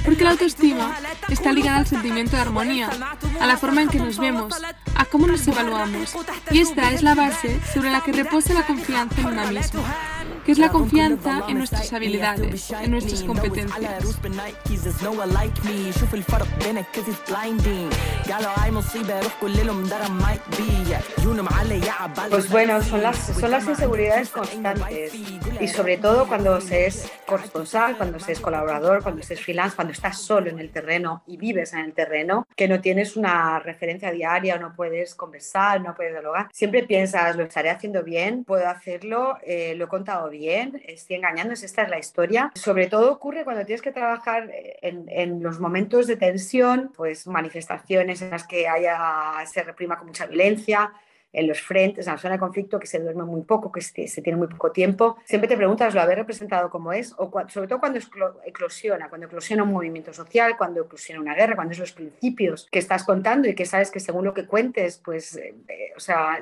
porque 0.05 0.23
la 0.23 0.31
autoestima 0.31 0.95
está 1.29 1.51
ligada 1.51 1.79
al 1.79 1.87
sentimiento 1.87 2.35
de 2.35 2.41
armonía, 2.43 2.89
a 3.39 3.47
la 3.47 3.57
forma 3.57 3.81
en 3.81 3.89
que 3.89 3.99
nos 3.99 4.17
vemos, 4.17 4.53
a 4.95 5.05
cómo 5.05 5.27
nos 5.27 5.47
evaluamos, 5.47 6.15
y 6.51 6.59
esta 6.59 6.91
es 6.91 7.01
la 7.01 7.15
base 7.15 7.59
sobre 7.73 7.91
la 7.91 8.01
que 8.01 8.13
reposa 8.13 8.53
la 8.53 8.65
confianza 8.65 9.21
en 9.21 9.27
una 9.27 9.45
misma 9.45 9.81
que 10.51 10.53
es 10.53 10.67
la 10.67 10.69
confianza 10.69 11.43
en 11.47 11.57
nuestras 11.57 11.93
habilidades, 11.93 12.71
en 12.71 12.91
nuestras 12.91 13.23
competencias. 13.23 14.03
Pues 22.29 22.49
bueno, 22.49 22.81
son 22.81 23.01
las, 23.01 23.17
son 23.17 23.49
las 23.51 23.65
inseguridades 23.65 24.29
constantes. 24.29 25.13
y 25.15 25.67
sobre 25.69 25.97
todo 25.97 26.27
cuando 26.27 26.59
se 26.59 26.87
es 26.87 27.09
corresponsal, 27.25 27.95
cuando 27.95 28.19
se 28.19 28.33
es 28.33 28.41
colaborador, 28.41 29.03
cuando 29.03 29.23
se 29.23 29.35
es 29.35 29.41
freelance, 29.41 29.75
cuando 29.75 29.93
estás 29.93 30.17
solo 30.17 30.49
en 30.49 30.59
el 30.59 30.69
terreno 30.69 31.23
y 31.27 31.37
vives 31.37 31.71
en 31.71 31.79
el 31.79 31.93
terreno, 31.93 32.45
que 32.57 32.67
no 32.67 32.81
tienes 32.81 33.15
una 33.15 33.59
referencia 33.59 34.11
diaria, 34.11 34.57
no 34.57 34.75
puedes 34.75 35.15
conversar, 35.15 35.79
no 35.79 35.95
puedes 35.95 36.11
dialogar. 36.11 36.49
Siempre 36.51 36.83
piensas, 36.83 37.37
lo 37.37 37.43
estaré 37.43 37.69
haciendo 37.69 38.03
bien, 38.03 38.43
puedo 38.43 38.67
hacerlo, 38.67 39.37
eh, 39.43 39.75
lo 39.77 39.85
he 39.85 39.87
contado 39.87 40.29
bien, 40.29 40.40
estoy 40.49 41.15
engañándose, 41.17 41.65
esta 41.65 41.83
es 41.83 41.89
la 41.89 41.99
historia. 41.99 42.51
Sobre 42.55 42.87
todo 42.87 43.11
ocurre 43.11 43.43
cuando 43.43 43.65
tienes 43.65 43.81
que 43.81 43.91
trabajar 43.91 44.49
en, 44.81 45.05
en 45.09 45.41
los 45.43 45.59
momentos 45.59 46.07
de 46.07 46.17
tensión, 46.17 46.91
pues 46.95 47.27
manifestaciones 47.27 48.21
en 48.21 48.31
las 48.31 48.45
que 48.45 48.67
haya, 48.67 49.45
se 49.45 49.63
reprima 49.63 49.97
con 49.97 50.07
mucha 50.07 50.25
violencia, 50.25 50.91
en 51.33 51.47
los 51.47 51.61
frentes, 51.61 52.07
en 52.07 52.13
la 52.13 52.19
zona 52.19 52.33
de 52.35 52.39
conflicto, 52.39 52.79
que 52.79 52.87
se 52.87 52.99
duerme 52.99 53.23
muy 53.23 53.41
poco, 53.43 53.71
que 53.71 53.81
se, 53.81 54.21
tiene 54.21 54.37
muy 54.37 54.47
poco 54.47 54.71
tiempo. 54.71 55.17
Siempre 55.25 55.47
te 55.47 55.55
preguntas, 55.55 55.93
¿lo 55.93 56.01
habéis 56.01 56.19
representado 56.19 56.69
como 56.69 56.91
es? 56.91 57.13
O 57.17 57.31
sobre 57.47 57.67
todo 57.67 57.79
cuando 57.79 57.99
eclosiona, 58.45 59.09
cuando 59.09 59.27
eclosiona 59.27 59.63
un 59.63 59.71
movimiento 59.71 60.13
social, 60.13 60.57
cuando 60.57 60.81
eclosiona 60.83 61.21
una 61.21 61.35
guerra, 61.35 61.55
cuando 61.55 61.73
es 61.73 61.79
los 61.79 61.93
principios 61.93 62.67
que 62.71 62.79
estás 62.79 63.03
contando 63.03 63.47
y 63.47 63.55
que 63.55 63.65
sabes 63.65 63.91
que 63.91 63.99
según 63.99 64.25
lo 64.25 64.33
que 64.33 64.45
cuentes, 64.45 65.01
pues, 65.03 65.37
eh, 65.37 65.55
o 65.95 65.99
sea, 65.99 66.39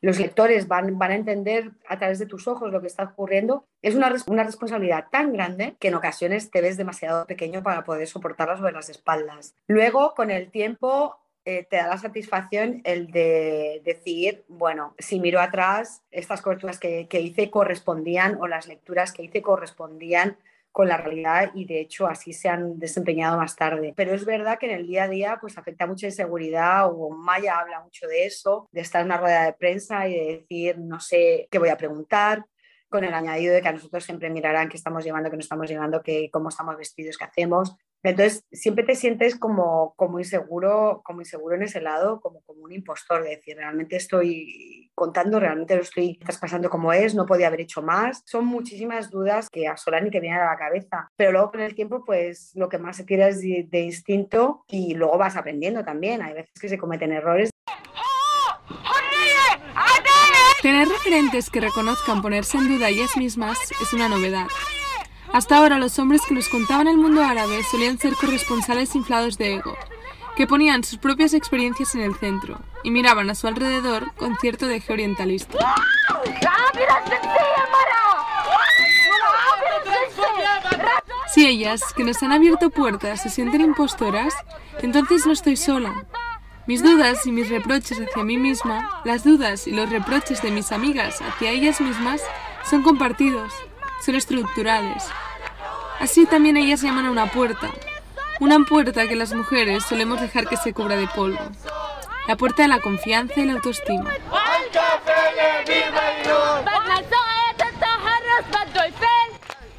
los 0.00 0.18
lectores 0.18 0.68
van, 0.68 0.98
van 0.98 1.10
a 1.10 1.16
entender 1.16 1.70
a 1.88 1.98
través 1.98 2.18
de 2.18 2.26
tus 2.26 2.46
ojos 2.48 2.72
lo 2.72 2.80
que 2.80 2.86
está 2.86 3.04
ocurriendo, 3.04 3.66
es 3.82 3.94
una, 3.94 4.14
una 4.26 4.44
responsabilidad 4.44 5.06
tan 5.10 5.32
grande 5.32 5.76
que 5.78 5.88
en 5.88 5.94
ocasiones 5.94 6.50
te 6.50 6.60
ves 6.60 6.76
demasiado 6.76 7.26
pequeño 7.26 7.62
para 7.62 7.84
poder 7.84 8.06
soportarla 8.06 8.56
sobre 8.56 8.72
las 8.72 8.88
espaldas. 8.88 9.54
Luego, 9.66 10.14
con 10.14 10.30
el 10.30 10.50
tiempo, 10.50 11.16
eh, 11.44 11.64
te 11.70 11.76
da 11.76 11.86
la 11.86 11.98
satisfacción 11.98 12.80
el 12.84 13.12
de 13.12 13.80
decir, 13.84 14.44
bueno, 14.48 14.94
si 14.98 15.20
miro 15.20 15.40
atrás, 15.40 16.02
estas 16.10 16.42
coberturas 16.42 16.80
que, 16.80 17.06
que, 17.06 17.20
hice 17.20 17.50
correspondían 17.50 18.36
o 18.40 18.48
las 18.48 18.66
lecturas 18.66 19.12
que 19.12 19.22
hice 19.22 19.42
correspondían 19.42 20.36
con 20.76 20.88
la 20.88 20.98
realidad 20.98 21.52
y 21.54 21.64
de 21.64 21.80
hecho 21.80 22.06
así 22.06 22.34
se 22.34 22.50
han 22.50 22.78
desempeñado 22.78 23.38
más 23.38 23.56
tarde. 23.56 23.94
Pero 23.96 24.12
es 24.12 24.26
verdad 24.26 24.58
que 24.58 24.66
en 24.66 24.72
el 24.72 24.86
día 24.86 25.04
a 25.04 25.08
día 25.08 25.38
pues 25.40 25.56
afecta 25.56 25.86
mucha 25.86 26.04
inseguridad 26.04 26.90
o 26.92 27.08
Maya 27.08 27.58
habla 27.58 27.80
mucho 27.80 28.06
de 28.06 28.26
eso, 28.26 28.68
de 28.72 28.82
estar 28.82 29.00
en 29.00 29.06
una 29.06 29.16
rueda 29.16 29.44
de 29.44 29.54
prensa 29.54 30.06
y 30.06 30.12
de 30.12 30.36
decir 30.36 30.78
no 30.78 31.00
sé 31.00 31.48
qué 31.50 31.58
voy 31.58 31.70
a 31.70 31.78
preguntar, 31.78 32.44
con 32.90 33.04
el 33.04 33.14
añadido 33.14 33.54
de 33.54 33.62
que 33.62 33.68
a 33.68 33.72
nosotros 33.72 34.04
siempre 34.04 34.28
mirarán 34.28 34.68
qué 34.68 34.76
estamos 34.76 35.02
llevando, 35.02 35.30
qué 35.30 35.36
no 35.36 35.40
estamos 35.40 35.66
llevando, 35.66 36.02
qué, 36.02 36.28
cómo 36.30 36.50
estamos 36.50 36.76
vestidos, 36.76 37.16
qué 37.16 37.24
hacemos. 37.24 37.74
Entonces, 38.02 38.44
siempre 38.52 38.84
te 38.84 38.94
sientes 38.94 39.36
como, 39.36 39.94
como, 39.96 40.18
inseguro, 40.18 41.02
como 41.04 41.20
inseguro 41.20 41.56
en 41.56 41.62
ese 41.62 41.80
lado, 41.80 42.20
como, 42.20 42.40
como 42.42 42.62
un 42.62 42.72
impostor, 42.72 43.24
de 43.24 43.30
decir, 43.30 43.56
realmente 43.56 43.96
estoy 43.96 44.90
contando, 44.94 45.40
realmente 45.40 45.74
lo 45.74 45.82
estoy 45.82 46.16
traspasando 46.18 46.70
como 46.70 46.92
es, 46.92 47.14
no 47.14 47.26
podía 47.26 47.48
haber 47.48 47.62
hecho 47.62 47.82
más. 47.82 48.22
Son 48.26 48.46
muchísimas 48.46 49.10
dudas 49.10 49.48
que 49.50 49.66
asolan 49.68 50.06
y 50.06 50.10
que 50.10 50.20
vienen 50.20 50.40
a 50.40 50.50
la 50.50 50.56
cabeza. 50.56 51.10
Pero 51.16 51.32
luego 51.32 51.50
con 51.50 51.60
el 51.60 51.74
tiempo, 51.74 52.04
pues 52.04 52.52
lo 52.54 52.68
que 52.68 52.78
más 52.78 52.96
se 52.96 53.04
tira 53.04 53.28
es 53.28 53.40
de, 53.40 53.66
de 53.68 53.80
instinto 53.80 54.64
y 54.68 54.94
luego 54.94 55.18
vas 55.18 55.36
aprendiendo 55.36 55.84
también. 55.84 56.22
Hay 56.22 56.34
veces 56.34 56.52
que 56.60 56.68
se 56.68 56.78
cometen 56.78 57.12
errores. 57.12 57.50
Tener 60.62 60.88
referentes 60.88 61.50
que 61.50 61.60
reconozcan 61.60 62.22
ponerse 62.22 62.56
en 62.56 62.68
duda 62.68 62.88
ellas 62.88 63.16
mismas 63.16 63.58
es 63.80 63.92
una 63.92 64.08
novedad. 64.08 64.46
Hasta 65.32 65.56
ahora 65.56 65.78
los 65.78 65.98
hombres 65.98 66.22
que 66.26 66.34
nos 66.34 66.48
contaban 66.48 66.88
el 66.88 66.96
mundo 66.96 67.22
árabe 67.22 67.62
solían 67.70 67.98
ser 67.98 68.14
corresponsales 68.14 68.94
inflados 68.94 69.38
de 69.38 69.54
ego, 69.54 69.76
que 70.36 70.46
ponían 70.46 70.84
sus 70.84 70.98
propias 70.98 71.34
experiencias 71.34 71.94
en 71.94 72.02
el 72.02 72.14
centro 72.14 72.58
y 72.82 72.90
miraban 72.90 73.28
a 73.30 73.34
su 73.34 73.46
alrededor 73.46 74.12
con 74.14 74.36
cierto 74.36 74.66
deje 74.66 74.92
orientalista. 74.92 75.58
Si 81.34 81.46
ellas, 81.46 81.82
que 81.94 82.04
nos 82.04 82.22
han 82.22 82.32
abierto 82.32 82.70
puertas, 82.70 83.22
se 83.22 83.28
sienten 83.28 83.60
impostoras, 83.60 84.34
entonces 84.80 85.26
no 85.26 85.32
estoy 85.32 85.56
sola. 85.56 86.06
Mis 86.66 86.82
dudas 86.82 87.26
y 87.26 87.32
mis 87.32 87.50
reproches 87.50 88.00
hacia 88.00 88.24
mí 88.24 88.38
misma, 88.38 89.02
las 89.04 89.22
dudas 89.22 89.66
y 89.66 89.72
los 89.72 89.90
reproches 89.90 90.40
de 90.42 90.50
mis 90.50 90.72
amigas 90.72 91.20
hacia 91.20 91.50
ellas 91.50 91.80
mismas, 91.80 92.22
son 92.64 92.82
compartidos, 92.82 93.52
son 94.04 94.14
estructurales. 94.14 95.04
Así 96.00 96.26
también 96.26 96.56
ellas 96.56 96.82
llaman 96.82 97.06
a 97.06 97.10
una 97.10 97.26
puerta, 97.26 97.70
una 98.40 98.58
puerta 98.64 99.08
que 99.08 99.16
las 99.16 99.32
mujeres 99.32 99.84
solemos 99.84 100.20
dejar 100.20 100.46
que 100.46 100.56
se 100.56 100.74
cubra 100.74 100.96
de 100.96 101.08
polvo. 101.08 101.40
La 102.28 102.36
puerta 102.36 102.62
de 102.62 102.68
la 102.68 102.80
confianza 102.80 103.40
y 103.40 103.44
la 103.44 103.54
autoestima. 103.54 104.10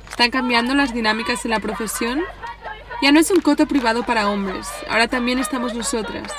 ¿Están 0.10 0.32
cambiando 0.32 0.74
las 0.74 0.94
dinámicas 0.94 1.46
en 1.46 1.52
la 1.52 1.60
profesión? 1.60 2.24
Ya 3.02 3.12
no 3.12 3.20
es 3.20 3.30
un 3.30 3.42
coto 3.42 3.68
privado 3.68 4.04
para 4.04 4.30
hombres, 4.30 4.68
ahora 4.90 5.08
también 5.08 5.38
estamos 5.38 5.76
nosotras. 5.76 6.34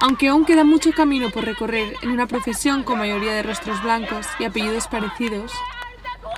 Aunque 0.00 0.28
aún 0.28 0.44
queda 0.44 0.62
mucho 0.62 0.92
camino 0.92 1.30
por 1.30 1.44
recorrer 1.44 1.96
en 2.02 2.10
una 2.10 2.26
profesión 2.26 2.84
con 2.84 2.98
mayoría 2.98 3.32
de 3.34 3.42
rostros 3.42 3.82
blancos 3.82 4.26
y 4.38 4.44
apellidos 4.44 4.86
parecidos, 4.86 5.52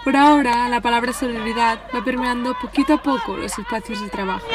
por 0.04 0.16
ahora 0.16 0.68
la 0.68 0.80
palabra 0.80 1.12
solidaridad 1.12 1.80
va 1.94 2.04
permeando 2.04 2.54
poquito 2.60 2.94
a 2.94 3.02
poco 3.02 3.36
los 3.36 3.56
espacios 3.58 4.02
de 4.02 4.08
trabajo. 4.08 4.46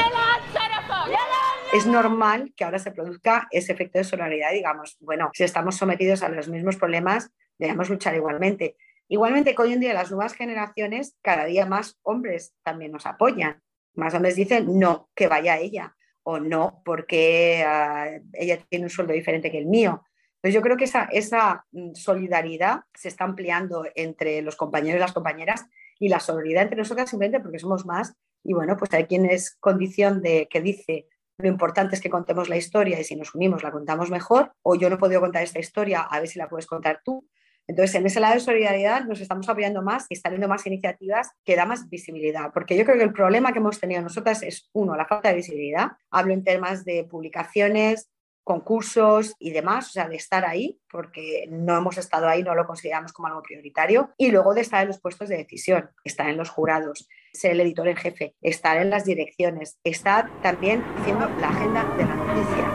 Es 1.74 1.86
normal 1.86 2.54
que 2.56 2.64
ahora 2.64 2.80
se 2.80 2.92
produzca 2.92 3.48
ese 3.52 3.74
efecto 3.74 3.98
de 3.98 4.04
solidaridad, 4.04 4.52
digamos, 4.52 4.98
bueno, 5.00 5.30
si 5.34 5.44
estamos 5.44 5.76
sometidos 5.76 6.24
a 6.24 6.30
los 6.30 6.48
mismos 6.48 6.78
problemas, 6.78 7.30
debemos 7.58 7.90
luchar 7.90 8.16
igualmente. 8.16 8.78
Igualmente 9.10 9.56
que 9.56 9.62
hoy 9.62 9.74
en 9.74 9.80
día 9.80 9.94
las 9.94 10.12
nuevas 10.12 10.34
generaciones, 10.34 11.16
cada 11.22 11.46
día 11.46 11.66
más 11.66 11.98
hombres 12.04 12.54
también 12.64 12.92
nos 12.92 13.06
apoyan. 13.06 13.62
Más 13.96 14.14
hombres 14.14 14.36
dicen, 14.36 14.80
no, 14.80 15.10
que 15.16 15.28
vaya 15.28 15.58
ella, 15.58 15.96
o 16.24 16.40
no, 16.40 16.82
porque 16.84 17.66
uh, 17.66 18.22
ella 18.34 18.60
tiene 18.70 18.86
un 18.86 18.90
sueldo 18.90 19.14
diferente 19.14 19.52
que 19.52 19.58
el 19.58 19.66
mío. 19.66 20.04
Entonces 20.48 20.62
yo 20.62 20.62
creo 20.62 20.78
que 20.78 20.86
esa, 20.86 21.10
esa 21.12 21.66
mm, 21.74 21.94
solidaridad 21.94 22.82
se 22.94 23.10
está 23.10 23.26
ampliando 23.26 23.84
entre 23.96 24.42
los 24.42 24.56
compañeros 24.56 24.96
y 24.96 25.02
las 25.02 25.12
compañeras 25.12 25.66
y 26.00 26.08
la 26.08 26.22
solidaridad 26.22 26.64
entre 26.64 26.78
nosotras 26.78 27.10
simplemente 27.10 27.42
porque 27.42 27.60
somos 27.60 27.86
más 27.86 28.14
y 28.46 28.54
bueno, 28.54 28.78
pues 28.78 28.94
hay 28.94 29.08
quien 29.08 29.26
es 29.26 29.58
condición 29.60 30.22
de 30.22 30.48
que 30.50 30.62
dice 30.62 31.10
lo 31.38 31.50
importante 31.50 31.96
es 31.96 32.02
que 32.02 32.10
contemos 32.10 32.48
la 32.48 32.56
historia 32.56 32.98
y 32.98 33.04
si 33.04 33.18
nos 33.18 33.36
unimos 33.36 33.62
la 33.62 33.74
contamos 33.74 34.10
mejor 34.10 34.54
o 34.62 34.76
yo 34.76 34.90
no 34.90 34.96
he 34.96 35.00
podido 35.00 35.20
contar 35.20 35.44
esta 35.44 35.60
historia, 35.60 36.00
a 36.00 36.18
ver 36.20 36.30
si 36.30 36.40
la 36.40 36.48
puedes 36.48 36.66
contar 36.66 37.02
tú. 37.04 37.28
Entonces, 37.68 37.96
en 37.96 38.06
ese 38.06 38.22
lado 38.22 38.36
de 38.36 38.40
solidaridad 38.40 39.04
nos 39.04 39.20
estamos 39.20 39.50
apoyando 39.50 39.82
más 39.82 40.06
y 40.08 40.14
está 40.14 40.30
más 40.32 40.66
iniciativas 40.66 41.32
que 41.44 41.58
da 41.58 41.66
más 41.66 41.90
visibilidad, 41.90 42.54
porque 42.54 42.78
yo 42.78 42.86
creo 42.86 42.98
que 42.98 43.04
el 43.04 43.12
problema 43.12 43.52
que 43.52 43.60
hemos 43.60 43.82
tenido 43.82 44.02
nosotras 44.02 44.42
es, 44.44 44.70
uno, 44.72 44.96
la 44.96 45.06
falta 45.06 45.30
de 45.30 45.36
visibilidad. 45.36 45.92
Hablo 46.10 46.34
en 46.34 46.46
temas 46.46 46.86
de 46.86 47.04
publicaciones, 47.04 48.10
concursos 48.48 49.36
y 49.40 49.52
demás, 49.52 49.90
o 49.90 49.92
sea, 49.92 50.08
de 50.08 50.16
estar 50.16 50.46
ahí, 50.46 50.80
porque 50.90 51.48
no 51.50 51.76
hemos 51.76 51.98
estado 51.98 52.30
ahí, 52.30 52.44
no 52.44 52.56
lo 52.56 52.66
consideramos 52.66 53.12
como 53.12 53.28
algo 53.28 53.42
prioritario, 53.44 54.12
y 54.18 54.32
luego 54.32 54.54
de 54.54 54.62
estar 54.62 54.82
en 54.82 54.88
los 54.88 55.02
puestos 55.02 55.28
de 55.28 55.36
decisión, 55.36 55.90
estar 56.06 56.30
en 56.30 56.38
los 56.38 56.50
jurados, 56.50 57.10
ser 57.34 57.52
el 57.52 57.60
editor 57.60 57.90
en 57.90 57.98
jefe, 57.98 58.36
estar 58.42 58.78
en 58.78 58.90
las 58.90 59.04
direcciones, 59.04 59.78
estar 59.84 60.30
también 60.42 60.82
haciendo 60.98 61.28
la 61.42 61.50
agenda 61.50 61.84
de 61.98 62.06
la 62.06 62.16
noticia. 62.16 62.68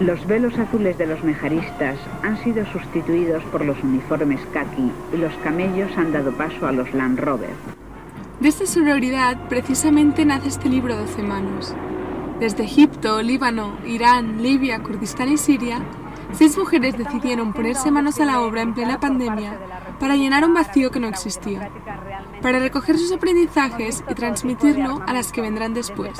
Los 0.00 0.26
velos 0.26 0.58
azules 0.58 0.98
de 0.98 1.06
los 1.06 1.22
mejaristas 1.22 1.96
han 2.24 2.36
sido 2.42 2.66
sustituidos 2.66 3.44
por 3.52 3.64
los 3.64 3.80
uniformes 3.84 4.40
khaki 4.52 4.90
y 5.12 5.16
los 5.16 5.32
camellos 5.44 5.96
han 5.96 6.12
dado 6.12 6.32
paso 6.32 6.66
a 6.66 6.72
los 6.72 6.92
Land 6.92 7.20
Rover. 7.20 7.54
De 8.40 8.48
esta 8.48 8.66
sororidad 8.66 9.48
precisamente 9.48 10.24
nace 10.24 10.48
este 10.48 10.68
libro 10.68 10.96
12 10.96 11.22
manos, 11.22 11.74
desde 12.40 12.64
Egipto, 12.64 13.20
Líbano, 13.22 13.76
Irán, 13.84 14.42
Libia, 14.42 14.82
Kurdistán 14.82 15.28
y 15.28 15.38
Siria, 15.38 15.80
seis 16.32 16.56
mujeres 16.56 16.96
decidieron 16.96 17.52
ponerse 17.52 17.90
manos 17.90 18.20
a 18.20 18.24
la 18.24 18.40
obra 18.40 18.62
en 18.62 18.74
plena 18.74 19.00
pandemia 19.00 19.58
para 19.98 20.16
llenar 20.16 20.44
un 20.44 20.54
vacío 20.54 20.90
que 20.90 21.00
no 21.00 21.08
existía, 21.08 21.70
para 22.42 22.58
recoger 22.58 22.98
sus 22.98 23.12
aprendizajes 23.12 24.04
y 24.08 24.14
transmitirlo 24.14 25.02
a 25.06 25.12
las 25.12 25.32
que 25.32 25.40
vendrán 25.40 25.74
después, 25.74 26.18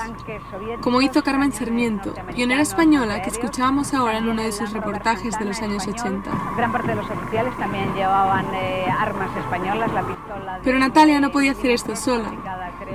como 0.80 1.00
hizo 1.00 1.22
Carmen 1.22 1.52
Sarmiento, 1.52 2.14
pionera 2.34 2.62
española 2.62 3.22
que 3.22 3.30
escuchábamos 3.30 3.94
ahora 3.94 4.18
en 4.18 4.28
uno 4.28 4.42
de 4.42 4.52
sus 4.52 4.72
reportajes 4.72 5.38
de 5.38 5.44
los 5.44 5.60
años 5.62 5.86
80. 5.86 6.30
Gran 6.56 6.72
parte 6.72 6.88
de 6.88 6.94
los 6.96 7.10
oficiales 7.10 7.56
también 7.56 7.94
llevaban 7.94 8.46
eh, 8.54 8.86
armas 8.98 9.36
españolas, 9.36 9.92
la 9.92 10.06
pistola. 10.06 10.60
Pero 10.62 10.78
Natalia 10.78 11.20
no 11.20 11.30
podía 11.30 11.52
hacer 11.52 11.70
esto 11.70 11.96
sola. 11.96 12.32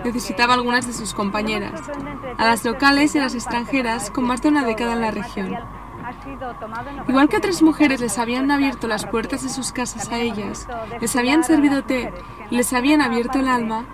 Necesitaba 0.03 0.53
algunas 0.53 0.87
de 0.87 0.93
sus 0.93 1.13
compañeras, 1.13 1.81
a 2.37 2.45
las 2.45 2.65
locales 2.65 3.15
y 3.15 3.19
a 3.19 3.23
las 3.23 3.35
extranjeras 3.35 4.11
con 4.11 4.25
más 4.25 4.41
de 4.41 4.49
una 4.49 4.63
década 4.63 4.93
en 4.93 5.01
la 5.01 5.11
región. 5.11 5.57
Igual 7.07 7.29
que 7.29 7.37
otras 7.37 7.61
mujeres 7.61 7.99
les 7.99 8.17
habían 8.17 8.49
abierto 8.51 8.87
las 8.87 9.05
puertas 9.05 9.43
de 9.43 9.49
sus 9.49 9.71
casas 9.71 10.09
a 10.09 10.19
ellas, 10.19 10.67
les 10.99 11.15
habían 11.15 11.43
servido 11.43 11.83
té 11.83 12.13
y 12.49 12.57
les 12.57 12.73
habían 12.73 13.01
abierto 13.01 13.39
el 13.39 13.47
alma, 13.47 13.85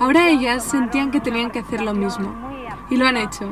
ahora 0.00 0.28
ellas 0.28 0.64
sentían 0.64 1.10
que 1.10 1.20
tenían 1.20 1.50
que 1.50 1.60
hacer 1.60 1.80
lo 1.80 1.94
mismo. 1.94 2.34
Y 2.90 2.96
lo 2.96 3.06
han 3.06 3.16
hecho. 3.16 3.50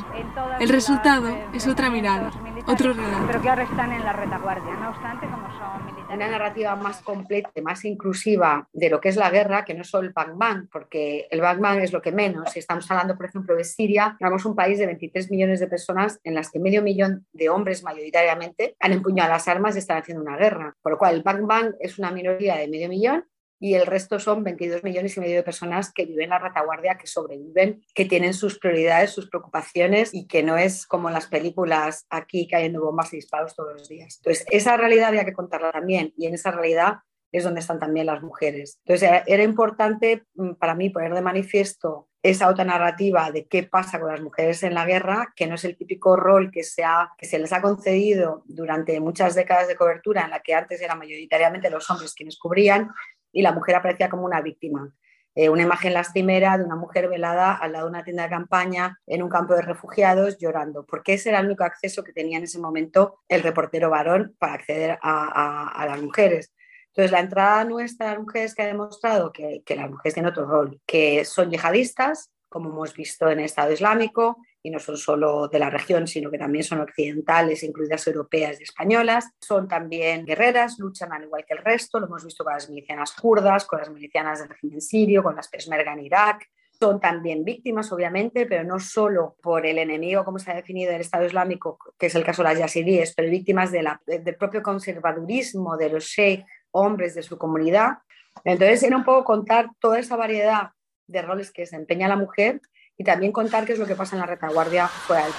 El 0.60 0.68
resultado 0.68 1.36
es 1.52 1.66
otra 1.66 1.90
mirada, 1.90 2.30
otro 2.66 2.92
relato. 2.92 3.26
Pero 3.26 3.42
que 3.42 3.48
ahora 3.48 3.62
están 3.62 3.92
en 3.92 4.04
la 4.04 4.12
retaguardia, 4.12 4.74
no 4.74 4.90
obstante, 4.90 5.26
como 5.26 5.48
son. 5.58 5.91
Una 6.12 6.28
narrativa 6.28 6.76
más 6.76 7.00
completa, 7.00 7.50
más 7.62 7.86
inclusiva 7.86 8.68
de 8.72 8.90
lo 8.90 9.00
que 9.00 9.08
es 9.08 9.16
la 9.16 9.30
guerra, 9.30 9.64
que 9.64 9.72
no 9.72 9.82
solo 9.82 10.06
el 10.06 10.12
Bang 10.12 10.68
porque 10.70 11.26
el 11.30 11.40
Bang 11.40 11.80
es 11.80 11.90
lo 11.92 12.02
que 12.02 12.12
menos. 12.12 12.52
Si 12.52 12.58
estamos 12.58 12.90
hablando, 12.90 13.16
por 13.16 13.24
ejemplo, 13.24 13.56
de 13.56 13.64
Siria, 13.64 14.14
tenemos 14.18 14.44
un 14.44 14.54
país 14.54 14.78
de 14.78 14.84
23 14.84 15.30
millones 15.30 15.60
de 15.60 15.68
personas 15.68 16.20
en 16.22 16.34
las 16.34 16.50
que 16.50 16.58
medio 16.58 16.82
millón 16.82 17.26
de 17.32 17.48
hombres 17.48 17.82
mayoritariamente 17.82 18.76
han 18.78 18.92
empuñado 18.92 19.30
las 19.30 19.48
armas 19.48 19.74
y 19.74 19.78
están 19.78 20.02
haciendo 20.02 20.22
una 20.22 20.36
guerra. 20.36 20.76
Por 20.82 20.92
lo 20.92 20.98
cual, 20.98 21.14
el 21.14 21.22
Bang 21.22 21.46
Bang 21.46 21.74
es 21.80 21.98
una 21.98 22.10
minoría 22.10 22.56
de 22.56 22.68
medio 22.68 22.90
millón 22.90 23.24
y 23.62 23.74
el 23.76 23.86
resto 23.86 24.18
son 24.18 24.42
22 24.42 24.82
millones 24.82 25.16
y 25.16 25.20
medio 25.20 25.36
de 25.36 25.44
personas 25.44 25.92
que 25.92 26.04
viven 26.04 26.24
en 26.24 26.30
la 26.30 26.40
retaguardia, 26.40 26.98
que 26.98 27.06
sobreviven, 27.06 27.80
que 27.94 28.06
tienen 28.06 28.34
sus 28.34 28.58
prioridades, 28.58 29.10
sus 29.10 29.30
preocupaciones 29.30 30.12
y 30.12 30.26
que 30.26 30.42
no 30.42 30.56
es 30.56 30.84
como 30.84 31.06
en 31.06 31.14
las 31.14 31.28
películas 31.28 32.04
aquí 32.10 32.48
cayendo 32.48 32.82
bombas 32.82 33.12
y 33.12 33.16
disparos 33.18 33.54
todos 33.54 33.74
los 33.74 33.88
días. 33.88 34.16
Entonces, 34.16 34.44
esa 34.50 34.76
realidad 34.76 35.10
había 35.10 35.24
que 35.24 35.32
contarla 35.32 35.70
también 35.70 36.12
y 36.16 36.26
en 36.26 36.34
esa 36.34 36.50
realidad 36.50 36.96
es 37.30 37.44
donde 37.44 37.60
están 37.60 37.78
también 37.78 38.06
las 38.06 38.20
mujeres. 38.20 38.80
Entonces, 38.84 39.22
era 39.28 39.44
importante 39.44 40.24
mm, 40.34 40.54
para 40.54 40.74
mí 40.74 40.90
poner 40.90 41.14
de 41.14 41.22
manifiesto 41.22 42.08
esa 42.20 42.48
otra 42.48 42.64
narrativa 42.64 43.30
de 43.30 43.46
qué 43.46 43.62
pasa 43.62 44.00
con 44.00 44.10
las 44.10 44.20
mujeres 44.20 44.64
en 44.64 44.74
la 44.74 44.86
guerra, 44.86 45.32
que 45.36 45.46
no 45.46 45.54
es 45.54 45.64
el 45.64 45.76
típico 45.76 46.16
rol 46.16 46.50
que 46.50 46.64
se, 46.64 46.82
que 47.16 47.26
se 47.26 47.38
les 47.38 47.52
ha 47.52 47.62
concedido 47.62 48.42
durante 48.46 48.98
muchas 48.98 49.36
décadas 49.36 49.68
de 49.68 49.76
cobertura, 49.76 50.24
en 50.24 50.30
la 50.30 50.40
que 50.40 50.54
antes 50.54 50.80
eran 50.80 50.98
mayoritariamente 50.98 51.70
los 51.70 51.88
hombres 51.90 52.14
quienes 52.14 52.38
cubrían, 52.38 52.90
y 53.32 53.42
la 53.42 53.52
mujer 53.52 53.76
aparecía 53.76 54.08
como 54.08 54.24
una 54.24 54.40
víctima. 54.40 54.92
Eh, 55.34 55.48
una 55.48 55.62
imagen 55.62 55.94
lastimera 55.94 56.58
de 56.58 56.64
una 56.64 56.76
mujer 56.76 57.08
velada 57.08 57.54
al 57.54 57.72
lado 57.72 57.86
de 57.86 57.90
una 57.90 58.04
tienda 58.04 58.24
de 58.24 58.28
campaña 58.28 59.00
en 59.06 59.22
un 59.22 59.30
campo 59.30 59.54
de 59.54 59.62
refugiados 59.62 60.36
llorando, 60.36 60.84
porque 60.84 61.14
ese 61.14 61.30
era 61.30 61.40
el 61.40 61.46
único 61.46 61.64
acceso 61.64 62.04
que 62.04 62.12
tenía 62.12 62.36
en 62.36 62.44
ese 62.44 62.58
momento 62.58 63.20
el 63.28 63.42
reportero 63.42 63.88
varón 63.88 64.36
para 64.38 64.54
acceder 64.54 64.98
a, 65.00 65.86
las 65.88 66.02
mujeres. 66.02 66.52
Entonces, 66.88 67.10
la 67.10 67.20
entrada 67.20 67.64
nuestra 67.64 68.08
a 68.08 68.10
las 68.12 68.20
mujeres 68.20 68.54
que 68.54 68.62
ha 68.62 68.66
demostrado 68.66 69.32
que, 69.32 69.62
que 69.64 69.74
las 69.74 69.90
mujeres 69.90 70.12
tienen 70.12 70.30
otro 70.30 70.44
rol, 70.44 70.78
que 70.84 71.24
son 71.24 71.50
yihadistas, 71.50 72.30
como 72.50 72.68
hemos 72.68 72.92
visto 72.92 73.30
en 73.30 73.38
el 73.38 73.46
Estado 73.46 73.72
Islámico, 73.72 74.36
y 74.62 74.70
no 74.70 74.78
son 74.78 74.96
solo 74.96 75.48
de 75.48 75.58
la 75.58 75.70
región, 75.70 76.06
sino 76.06 76.30
que 76.30 76.38
también 76.38 76.62
son 76.62 76.80
occidentales, 76.80 77.62
incluidas 77.64 78.06
europeas 78.06 78.60
y 78.60 78.62
españolas. 78.62 79.30
Son 79.40 79.66
también 79.66 80.24
guerreras, 80.24 80.78
luchan 80.78 81.12
al 81.12 81.24
igual 81.24 81.44
que 81.46 81.54
el 81.54 81.64
resto, 81.64 81.98
lo 81.98 82.06
hemos 82.06 82.24
visto 82.24 82.44
con 82.44 82.52
las 82.52 82.70
milicianas 82.70 83.12
kurdas, 83.12 83.64
con 83.64 83.80
las 83.80 83.90
milicianas 83.90 84.38
del 84.38 84.50
régimen 84.50 84.80
sirio, 84.80 85.22
con 85.22 85.34
las 85.34 85.48
Peshmerga 85.48 85.92
en 85.92 86.00
Irak. 86.00 86.48
Son 86.78 87.00
también 87.00 87.44
víctimas, 87.44 87.92
obviamente, 87.92 88.46
pero 88.46 88.64
no 88.64 88.78
solo 88.78 89.36
por 89.42 89.66
el 89.66 89.78
enemigo, 89.78 90.24
como 90.24 90.38
se 90.38 90.50
ha 90.50 90.54
definido 90.54 90.92
el 90.92 91.00
Estado 91.00 91.26
Islámico, 91.26 91.78
que 91.98 92.06
es 92.06 92.14
el 92.14 92.24
caso 92.24 92.42
de 92.42 92.50
las 92.50 92.58
yazidíes, 92.58 93.14
pero 93.14 93.30
víctimas 93.30 93.72
de 93.72 93.88
del 94.06 94.36
propio 94.36 94.62
conservadurismo 94.62 95.76
de 95.76 95.90
los 95.90 96.04
sheikh, 96.04 96.44
hombres 96.70 97.14
de 97.14 97.22
su 97.22 97.36
comunidad. 97.36 97.98
Entonces, 98.44 98.82
era 98.82 98.96
un 98.96 99.04
poco 99.04 99.24
contar 99.24 99.70
toda 99.80 99.98
esa 99.98 100.16
variedad 100.16 100.70
de 101.06 101.22
roles 101.22 101.52
que 101.52 101.62
desempeña 101.62 102.08
la 102.08 102.16
mujer 102.16 102.60
y 103.02 103.04
también 103.04 103.32
contar 103.32 103.66
qué 103.66 103.72
es 103.72 103.80
lo 103.80 103.86
que 103.86 103.96
pasa 103.96 104.14
en 104.14 104.20
la 104.20 104.26
retaguardia 104.26 104.86
fuera 104.86 105.24
del... 105.24 105.32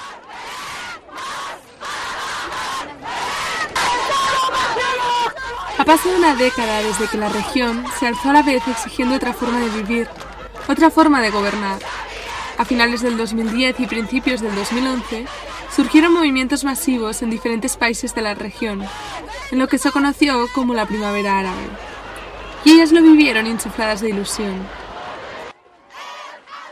Ha 5.78 5.86
pasado 5.86 6.18
una 6.18 6.36
década 6.36 6.84
desde 6.84 7.08
que 7.08 7.18
la 7.18 7.30
región 7.30 7.86
se 7.98 8.08
alzó 8.08 8.32
a 8.32 8.34
la 8.34 8.44
vez 8.44 8.68
exigiendo 8.68 9.16
otra 9.16 9.34
forma 9.34 9.60
de 9.60 9.70
vivir, 9.70 10.08
otra 10.68 10.92
forma 10.92 11.22
de 11.22 11.30
gobernar. 11.30 11.80
A 12.58 12.66
finales 12.66 13.02
del 13.02 13.18
2010 13.18 13.80
y 13.80 13.88
principios 13.88 14.42
del 14.42 14.54
2011 14.56 15.26
surgieron 15.74 16.14
movimientos 16.14 16.66
masivos 16.66 17.22
en 17.22 17.30
diferentes 17.30 17.78
países 17.78 18.14
de 18.14 18.22
la 18.22 18.34
región, 18.34 18.84
en 19.52 19.60
lo 19.60 19.68
que 19.68 19.78
se 19.78 19.92
conoció 19.92 20.48
como 20.54 20.74
la 20.74 20.86
primavera 20.86 21.40
árabe. 21.40 21.64
Y 22.66 22.74
ellas 22.74 22.92
lo 22.92 23.02
vivieron 23.02 23.48
insufladas 23.48 24.02
de 24.02 24.10
ilusión, 24.10 24.68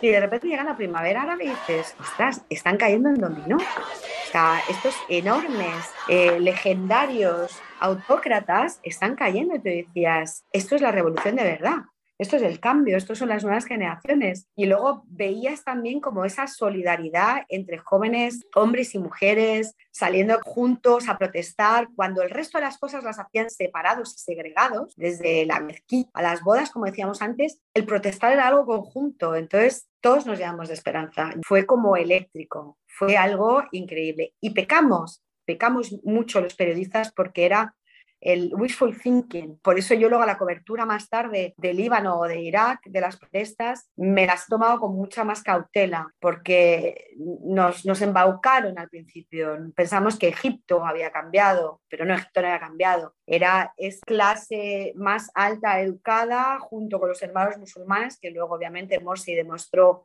y 0.02 0.10
de 0.10 0.20
repente 0.20 0.48
llega 0.48 0.64
la 0.64 0.76
primavera 0.76 1.24
árabe 1.24 1.46
y 1.46 1.50
dices, 1.50 1.96
ostras, 2.00 2.44
están 2.50 2.78
cayendo 2.78 3.10
en 3.10 3.16
dominó. 3.16 3.58
O 3.58 4.32
sea, 4.32 4.62
estos 4.70 4.96
enormes, 5.10 5.92
eh, 6.08 6.40
legendarios 6.40 7.60
autócratas 7.80 8.80
están 8.84 9.16
cayendo. 9.16 9.56
Y 9.56 9.60
te 9.60 9.70
decías, 9.70 10.46
esto 10.52 10.76
es 10.76 10.82
la 10.82 10.92
revolución 10.92 11.36
de 11.36 11.44
verdad 11.44 11.84
esto 12.22 12.36
es 12.36 12.44
el 12.44 12.60
cambio, 12.60 12.98
estos 12.98 13.18
son 13.18 13.30
las 13.30 13.44
nuevas 13.44 13.66
generaciones. 13.66 14.48
Y 14.56 14.68
luego 14.68 15.04
veías 15.08 15.64
también 15.64 16.00
como 16.00 16.24
esa 16.24 16.46
solidaridad 16.46 17.46
entre 17.50 17.80
jóvenes, 17.80 18.46
hombres 18.54 18.94
y 18.94 19.00
mujeres, 19.00 19.76
saliendo 19.90 20.40
juntos 20.44 21.10
a 21.10 21.18
protestar, 21.18 21.88
cuando 21.96 22.22
el 22.22 22.30
resto 22.30 22.60
de 22.60 22.66
las 22.66 22.78
cosas 22.78 23.04
las 23.04 23.18
hacían 23.18 23.50
separados 23.50 24.14
y 24.14 24.20
segregados, 24.20 24.94
desde 24.98 25.48
la 25.48 25.62
mezquita 25.62 26.12
a 26.14 26.22
las 26.22 26.44
bodas, 26.44 26.70
como 26.70 26.86
decíamos 26.86 27.24
antes, 27.24 27.60
el 27.74 27.86
protestar 27.86 28.34
era 28.34 28.48
algo 28.48 28.68
conjunto. 28.68 29.36
Entonces, 29.36 29.90
todos 30.00 30.28
nos 30.28 30.38
llevamos 30.38 30.68
de 30.68 30.76
esperanza. 30.76 31.32
Fue 31.42 31.66
como 31.66 31.98
eléctrico, 31.98 32.78
fue 32.86 33.18
algo 33.18 33.64
increíble. 33.72 34.36
Y 34.40 34.52
pecamos, 34.52 35.24
pecamos 35.44 35.98
mucho 36.04 36.40
los 36.40 36.54
periodistas 36.54 37.12
porque 37.12 37.46
era 37.48 37.74
el 38.22 38.54
wishful 38.54 38.98
thinking. 38.98 39.58
Por 39.60 39.78
eso 39.80 39.96
yo 39.96 40.08
luego 40.08 40.26
la 40.26 40.38
cobertura 40.38 40.86
más 40.86 41.10
tarde 41.10 41.56
del 41.58 41.78
Líbano 41.78 42.20
o 42.20 42.28
de 42.28 42.40
Irak, 42.40 42.82
de 42.86 43.02
las 43.02 43.18
protestas, 43.18 43.90
me 43.96 44.28
las 44.28 44.46
he 44.46 44.50
tomado 44.50 44.80
con 44.80 44.96
mucha 44.96 45.24
más 45.24 45.42
cautela, 45.42 46.14
porque 46.20 47.08
nos, 47.44 47.86
nos 47.86 48.02
embaucaron 48.02 48.78
al 48.78 48.90
principio. 48.90 49.58
Pensamos 49.76 50.18
que 50.18 50.28
Egipto 50.30 50.86
había 50.86 51.12
cambiado, 51.12 51.82
pero 51.90 52.06
no, 52.06 52.14
Egipto 52.14 52.42
no 52.42 52.48
había 52.48 52.60
cambiado. 52.60 53.16
Era, 53.26 53.74
es 53.76 54.00
clase 54.02 54.94
más 54.96 55.32
alta 55.34 55.82
educada 55.82 56.60
junto 56.60 57.00
con 57.00 57.10
los 57.10 57.22
hermanos 57.24 57.58
musulmanes, 57.58 58.20
que 58.20 58.30
luego 58.30 58.56
obviamente 58.56 59.00
Morsi 59.00 59.34
demostró 59.34 60.04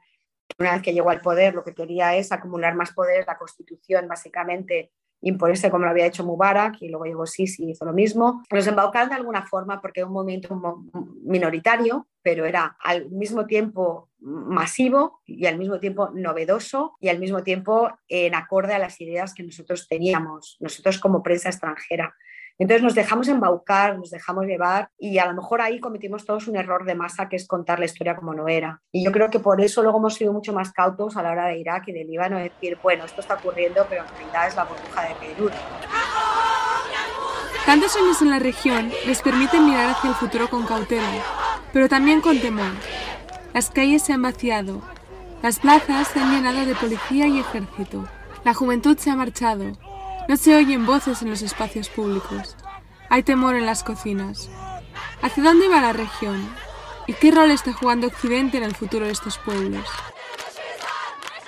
una 0.58 0.72
vez 0.72 0.82
que 0.82 0.92
llegó 0.92 1.10
al 1.10 1.20
poder 1.20 1.54
lo 1.54 1.64
que 1.64 1.74
quería 1.74 2.16
es 2.16 2.32
acumular 2.32 2.74
más 2.74 2.92
poder, 2.92 3.24
la 3.26 3.36
constitución 3.36 4.08
básicamente 4.08 4.92
imponerse 5.22 5.70
como 5.70 5.84
lo 5.84 5.90
había 5.90 6.06
hecho 6.06 6.24
Mubarak 6.24 6.80
y 6.82 6.88
luego 6.88 7.04
llegó 7.04 7.26
Sisi 7.26 7.64
y 7.64 7.70
hizo 7.70 7.84
lo 7.84 7.92
mismo. 7.92 8.42
Nos 8.50 8.66
embaucaron 8.66 9.08
de 9.08 9.16
alguna 9.16 9.46
forma 9.46 9.80
porque 9.80 10.00
era 10.00 10.06
un 10.06 10.12
movimiento 10.12 10.84
minoritario, 11.24 12.06
pero 12.22 12.44
era 12.44 12.76
al 12.80 13.10
mismo 13.10 13.46
tiempo 13.46 14.08
masivo 14.20 15.20
y 15.24 15.46
al 15.46 15.58
mismo 15.58 15.78
tiempo 15.78 16.10
novedoso 16.12 16.96
y 17.00 17.08
al 17.08 17.18
mismo 17.18 17.42
tiempo 17.42 17.90
en 18.08 18.34
acorde 18.34 18.74
a 18.74 18.78
las 18.78 19.00
ideas 19.00 19.34
que 19.34 19.42
nosotros 19.42 19.88
teníamos, 19.88 20.56
nosotros 20.60 20.98
como 20.98 21.22
prensa 21.22 21.48
extranjera. 21.48 22.14
Entonces 22.58 22.82
nos 22.82 22.94
dejamos 22.94 23.28
embaucar, 23.28 23.98
nos 23.98 24.10
dejamos 24.10 24.46
llevar 24.46 24.90
y 24.98 25.18
a 25.18 25.26
lo 25.26 25.34
mejor 25.34 25.60
ahí 25.60 25.78
cometimos 25.78 26.24
todos 26.24 26.48
un 26.48 26.56
error 26.56 26.84
de 26.84 26.94
masa 26.94 27.28
que 27.28 27.36
es 27.36 27.46
contar 27.46 27.78
la 27.78 27.84
historia 27.84 28.16
como 28.16 28.32
no 28.32 28.48
era. 28.48 28.80
Y 28.92 29.04
yo 29.04 29.12
creo 29.12 29.28
que 29.28 29.40
por 29.40 29.60
eso 29.60 29.82
luego 29.82 29.98
hemos 29.98 30.14
sido 30.14 30.32
mucho 30.32 30.52
más 30.54 30.72
cautos 30.72 31.16
a 31.16 31.22
la 31.22 31.32
hora 31.32 31.46
de 31.46 31.58
Irak 31.58 31.88
y 31.88 31.92
del 31.92 32.06
Líbano, 32.06 32.38
decir, 32.38 32.78
bueno, 32.82 33.04
esto 33.04 33.20
está 33.20 33.34
ocurriendo, 33.34 33.86
pero 33.88 34.04
en 34.04 34.08
realidad 34.08 34.48
es 34.48 34.56
la 34.56 34.64
burbuja 34.64 35.02
de 35.02 35.14
Beirut. 35.20 35.52
Tantos 37.66 37.96
años 37.96 38.22
en 38.22 38.30
la 38.30 38.38
región 38.38 38.90
les 39.06 39.20
permiten 39.20 39.66
mirar 39.66 39.90
hacia 39.90 40.10
el 40.10 40.16
futuro 40.16 40.48
con 40.48 40.64
cautela, 40.64 41.02
pero 41.72 41.88
también 41.88 42.20
con 42.20 42.38
temor. 42.40 42.72
Las 43.52 43.70
calles 43.70 44.02
se 44.02 44.12
han 44.12 44.22
vaciado, 44.22 44.80
las 45.42 45.58
plazas 45.58 46.08
se 46.08 46.20
han 46.20 46.32
llenado 46.32 46.64
de 46.64 46.74
policía 46.74 47.26
y 47.26 47.40
ejército. 47.40 48.08
La 48.44 48.54
juventud 48.54 48.96
se 48.96 49.10
ha 49.10 49.16
marchado, 49.16 49.64
no 50.28 50.36
se 50.36 50.56
oyen 50.56 50.86
voces 50.86 51.22
en 51.22 51.30
los 51.30 51.42
espacios 51.42 51.88
públicos. 51.88 52.56
Hay 53.08 53.22
temor 53.22 53.54
en 53.54 53.66
las 53.66 53.84
cocinas. 53.84 54.50
¿Hacia 55.22 55.42
dónde 55.42 55.68
va 55.68 55.80
la 55.80 55.92
región? 55.92 56.48
¿Y 57.06 57.12
qué 57.12 57.30
rol 57.30 57.50
está 57.50 57.72
jugando 57.72 58.08
Occidente 58.08 58.56
en 58.56 58.64
el 58.64 58.74
futuro 58.74 59.06
de 59.06 59.12
estos 59.12 59.38
pueblos? 59.38 59.88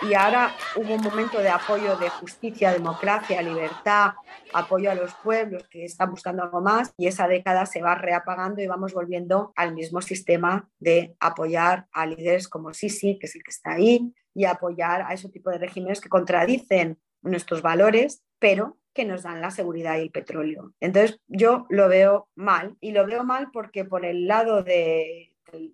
Y 0.09 0.15
ahora 0.15 0.55
hubo 0.77 0.95
un 0.95 1.03
momento 1.03 1.41
de 1.41 1.49
apoyo 1.49 1.97
de 1.97 2.09
justicia, 2.09 2.73
democracia, 2.73 3.43
libertad, 3.43 4.13
apoyo 4.53 4.93
a 4.93 4.95
los 4.95 5.13
pueblos 5.15 5.67
que 5.69 5.85
están 5.85 6.11
buscando 6.11 6.45
algo 6.45 6.61
más 6.61 6.95
y 6.97 7.09
esa 7.09 7.27
década 7.27 7.67
se 7.67 7.83
va 7.83 7.97
reapagando 7.97 8.63
y 8.63 8.69
vamos 8.69 8.95
volviendo 8.95 9.53
al 9.57 9.75
mismo 9.75 10.01
sistema 10.01 10.69
de 10.79 11.17
apoyar 11.19 11.89
a 11.91 12.07
líderes 12.07 12.47
como 12.47 12.73
Sisi, 12.73 13.19
que 13.19 13.27
es 13.27 13.35
el 13.35 13.43
que 13.43 13.51
está 13.51 13.73
ahí, 13.73 14.15
y 14.35 14.45
apoyar 14.45 15.03
a 15.03 15.15
ese 15.15 15.29
tipo 15.29 15.51
de 15.51 15.59
regímenes 15.59 16.01
que 16.01 16.09
contradicen 16.09 16.97
nuestros 17.23 17.61
valores, 17.61 18.23
pero 18.39 18.79
que 18.95 19.05
nos 19.05 19.23
dan 19.23 19.41
la 19.41 19.51
seguridad 19.51 19.97
y 19.99 20.03
el 20.03 20.11
petróleo. 20.11 20.73
Entonces 20.81 21.21
yo 21.29 21.67
lo 21.69 21.89
veo 21.89 22.29
mal 22.35 22.77
y 22.81 22.93
lo 22.93 23.07
veo 23.07 23.25
mal 23.25 23.51
porque 23.53 23.85
por 23.85 24.05
el 24.05 24.27
lado 24.27 24.63
del, 24.63 25.31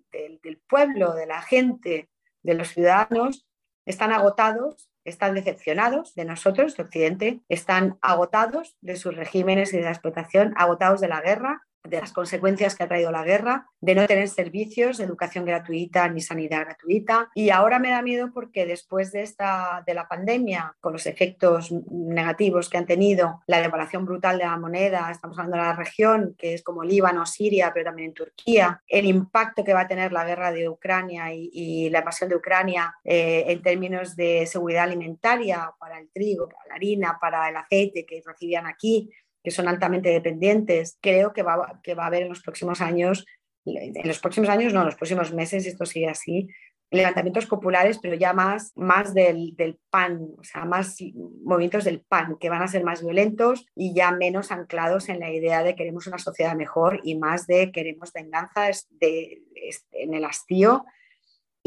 del 0.09 0.61
pueblo, 0.67 1.13
de 1.13 1.25
la 1.25 1.41
gente, 1.41 2.09
de 2.43 2.53
los 2.53 2.69
ciudadanos, 2.69 3.47
están 3.85 4.11
agotados, 4.11 4.89
están 5.03 5.35
decepcionados 5.35 6.15
de 6.15 6.25
nosotros, 6.25 6.75
de 6.75 6.83
Occidente, 6.83 7.39
están 7.49 7.97
agotados 8.01 8.75
de 8.81 8.95
sus 8.95 9.15
regímenes 9.15 9.73
y 9.73 9.77
de 9.77 9.83
la 9.83 9.91
explotación, 9.91 10.53
agotados 10.57 11.01
de 11.01 11.07
la 11.07 11.21
guerra, 11.21 11.65
de 11.87 12.01
las 12.01 12.11
consecuencias 12.11 12.75
que 12.75 12.83
ha 12.83 12.87
traído 12.87 13.11
la 13.11 13.23
guerra, 13.23 13.67
de 13.79 13.95
no 13.95 14.07
tener 14.07 14.27
servicios 14.27 14.97
de 14.97 15.05
educación 15.05 15.45
gratuita 15.45 16.07
ni 16.09 16.21
sanidad 16.21 16.65
gratuita. 16.65 17.29
Y 17.35 17.49
ahora 17.49 17.79
me 17.79 17.89
da 17.89 18.01
miedo 18.01 18.31
porque 18.33 18.65
después 18.65 19.11
de, 19.11 19.21
esta, 19.21 19.83
de 19.85 19.93
la 19.93 20.07
pandemia, 20.07 20.75
con 20.81 20.93
los 20.93 21.05
efectos 21.05 21.71
negativos 21.71 22.69
que 22.69 22.77
han 22.77 22.85
tenido, 22.85 23.41
la 23.47 23.61
devaluación 23.61 24.05
brutal 24.05 24.37
de 24.37 24.45
la 24.45 24.57
moneda, 24.57 25.09
estamos 25.11 25.37
hablando 25.37 25.57
de 25.57 25.63
la 25.63 25.75
región, 25.75 26.35
que 26.37 26.53
es 26.53 26.63
como 26.63 26.83
Líbano, 26.83 27.25
Siria, 27.25 27.71
pero 27.73 27.85
también 27.85 28.09
en 28.09 28.13
Turquía, 28.13 28.81
el 28.87 29.05
impacto 29.05 29.63
que 29.63 29.73
va 29.73 29.81
a 29.81 29.87
tener 29.87 30.11
la 30.11 30.25
guerra 30.25 30.51
de 30.51 30.69
Ucrania 30.69 31.33
y, 31.33 31.89
la 31.89 31.99
invasión 31.99 32.29
de 32.29 32.35
Ucrania 32.35 32.95
eh, 33.03 33.45
en 33.47 33.61
términos 33.61 34.15
de 34.15 34.45
seguridad 34.45 34.83
alimentaria 34.83 35.71
para 35.79 35.99
el 35.99 36.09
trigo, 36.09 36.49
para 36.49 36.69
la 36.69 36.75
harina, 36.75 37.17
para 37.19 37.49
el 37.49 37.55
aceite 37.55 38.05
que 38.05 38.21
recibían 38.25 38.65
aquí, 38.65 39.09
que 39.45 39.51
son 39.51 39.67
altamente 39.67 40.09
dependientes, 40.09 40.97
creo 40.99 41.31
que 41.31 41.43
va, 41.43 41.79
que 41.83 41.93
va 41.93 42.03
a 42.03 42.07
haber 42.07 42.23
en 42.23 42.29
los 42.29 42.41
próximos 42.41 42.81
años, 42.81 43.25
en 43.63 44.07
los 44.07 44.19
próximos 44.19 44.49
años, 44.49 44.73
no, 44.73 44.79
en 44.79 44.87
los 44.87 44.95
próximos 44.95 45.31
meses, 45.33 45.67
esto 45.67 45.85
sigue 45.85 46.09
así, 46.09 46.49
levantamientos 46.89 47.45
populares, 47.45 47.99
pero 48.01 48.15
ya 48.15 48.33
más, 48.33 48.71
más 48.75 49.13
del, 49.13 49.55
del, 49.55 49.79
pan, 49.89 50.29
o 50.37 50.43
sea, 50.43 50.65
más 50.65 50.97
movimientos 51.43 51.83
del 51.83 52.01
pan, 52.01 52.37
que 52.39 52.49
van 52.49 52.63
a 52.63 52.67
ser 52.67 52.83
más 52.83 53.03
violentos 53.03 53.67
y 53.75 53.93
ya 53.93 54.11
menos 54.11 54.51
anclados 54.51 55.09
en 55.09 55.19
la 55.19 55.31
idea 55.31 55.61
de 55.63 55.75
queremos 55.75 56.07
una 56.07 56.17
sociedad 56.17 56.55
mejor 56.55 57.01
y 57.03 57.17
más 57.17 57.45
de 57.45 57.71
queremos 57.71 58.11
venganza 58.13 58.69
de, 58.89 59.43
en 59.91 60.13
el 60.15 60.25
hastío 60.25 60.85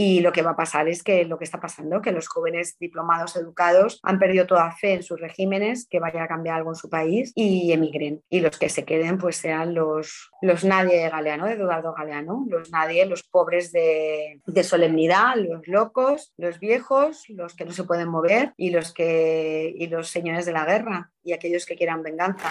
y 0.01 0.21
lo 0.21 0.31
que 0.31 0.43
va 0.43 0.53
a 0.53 0.57
pasar 0.57 0.89
es 0.89 1.03
que 1.03 1.25
lo 1.25 1.39
que 1.39 1.45
está 1.45 1.61
pasando, 1.61 2.01
que 2.01 2.13
los 2.13 2.29
jóvenes 2.29 2.79
diplomados 2.79 3.35
educados 3.35 3.99
han 4.05 4.21
perdido 4.21 4.47
toda 4.47 4.71
fe 4.71 4.93
en 4.93 5.03
sus 5.03 5.21
regímenes, 5.21 5.89
que 5.91 5.99
vaya 5.99 6.23
a 6.23 6.29
cambiar 6.29 6.59
algo 6.59 6.71
en 6.71 6.77
su 6.77 6.89
país 6.89 7.33
y 7.35 7.73
emigren. 7.73 8.23
Y 8.31 8.39
los 8.39 8.57
que 8.57 8.69
se 8.69 8.85
queden 8.85 9.19
pues 9.19 9.39
sean 9.39 9.75
los, 9.75 10.31
los 10.41 10.63
nadie 10.63 11.03
de 11.03 11.11
Galeano, 11.11 11.47
de 11.47 11.55
Eduardo 11.55 11.95
Galeano, 11.95 12.47
los 12.49 12.71
nadie, 12.71 13.07
los 13.07 13.25
pobres 13.25 13.73
de, 13.73 14.41
de 14.47 14.63
solemnidad, 14.63 15.35
los 15.35 15.67
locos, 15.67 16.33
los 16.37 16.61
viejos, 16.61 17.25
los 17.31 17.57
que 17.57 17.65
no 17.65 17.73
se 17.73 17.83
pueden 17.83 18.09
mover 18.09 18.55
y 18.57 18.71
los, 18.71 18.95
que, 18.95 19.75
y 19.77 19.89
los 19.89 20.11
señores 20.11 20.47
de 20.47 20.53
la 20.53 20.65
guerra 20.65 21.11
y 21.25 21.33
aquellos 21.33 21.67
que 21.67 21.75
quieran 21.75 22.05
venganza. 22.05 22.49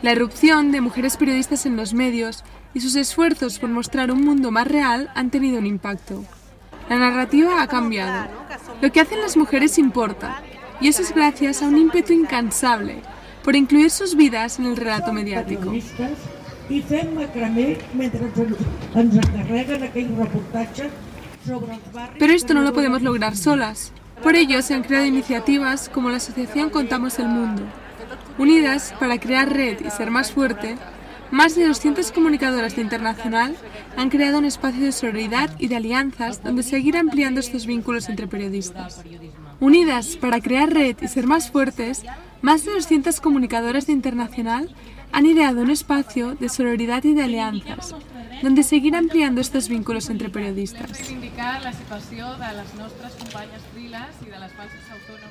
La 0.00 0.12
erupción 0.12 0.70
de 0.70 0.80
mujeres 0.80 1.16
periodistas 1.16 1.66
en 1.66 1.76
los 1.76 1.92
medios 1.92 2.44
y 2.72 2.80
sus 2.80 2.94
esfuerzos 2.94 3.58
por 3.58 3.68
mostrar 3.68 4.12
un 4.12 4.24
mundo 4.24 4.52
más 4.52 4.68
real 4.68 5.10
han 5.16 5.30
tenido 5.30 5.58
un 5.58 5.66
impacto. 5.66 6.24
La 6.88 6.98
narrativa 6.98 7.60
ha 7.60 7.66
cambiado. 7.66 8.28
Lo 8.80 8.92
que 8.92 9.00
hacen 9.00 9.20
las 9.20 9.36
mujeres 9.36 9.76
importa, 9.76 10.40
y 10.80 10.86
eso 10.86 11.02
es 11.02 11.12
gracias 11.12 11.62
a 11.62 11.66
un 11.66 11.76
ímpetu 11.76 12.12
incansable 12.12 13.02
por 13.42 13.56
incluir 13.56 13.90
sus 13.90 14.14
vidas 14.14 14.58
en 14.58 14.66
el 14.66 14.76
relato 14.76 15.12
mediático. 15.12 15.72
Pero 22.18 22.32
esto 22.32 22.54
no 22.54 22.62
lo 22.62 22.72
podemos 22.72 23.02
lograr 23.02 23.36
solas. 23.36 23.92
Por 24.22 24.36
ello 24.36 24.62
se 24.62 24.74
han 24.74 24.82
creado 24.82 25.06
iniciativas 25.06 25.88
como 25.88 26.10
la 26.10 26.18
Asociación 26.18 26.70
Contamos 26.70 27.18
el 27.18 27.28
Mundo, 27.28 27.62
Unidas 28.38 28.94
para 28.98 29.18
crear 29.18 29.52
red 29.52 29.84
y 29.84 29.90
ser 29.90 30.10
más 30.10 30.32
fuerte, 30.32 30.76
más 31.30 31.54
de 31.54 31.66
200 31.66 32.10
comunicadoras 32.12 32.76
de 32.76 32.82
Internacional 32.82 33.54
han 33.96 34.08
creado 34.08 34.38
un 34.38 34.44
espacio 34.44 34.84
de 34.84 34.92
solidaridad 34.92 35.50
y 35.58 35.68
de 35.68 35.76
alianzas 35.76 36.42
donde 36.42 36.62
seguir 36.62 36.96
ampliando 36.96 37.40
estos 37.40 37.66
vínculos 37.66 38.08
entre 38.08 38.26
periodistas. 38.26 39.04
Unidas 39.60 40.16
para 40.16 40.40
crear 40.40 40.72
red 40.72 40.96
y 41.02 41.08
ser 41.08 41.26
más 41.26 41.50
fuertes, 41.50 42.04
más 42.40 42.64
de 42.64 42.72
200 42.72 43.20
comunicadoras 43.20 43.86
de 43.86 43.92
Internacional 43.92 44.74
han 45.12 45.26
ideado 45.26 45.62
un 45.62 45.70
espacio 45.70 46.34
de 46.34 46.48
solidaridad 46.48 47.04
y 47.04 47.14
de 47.14 47.24
alianzas, 47.24 47.94
donde 48.42 48.62
seguir 48.62 48.94
ampliando 48.94 49.40
estos 49.40 49.68
vínculos 49.68 50.08
entre 50.10 50.30
periodistas. 50.30 50.98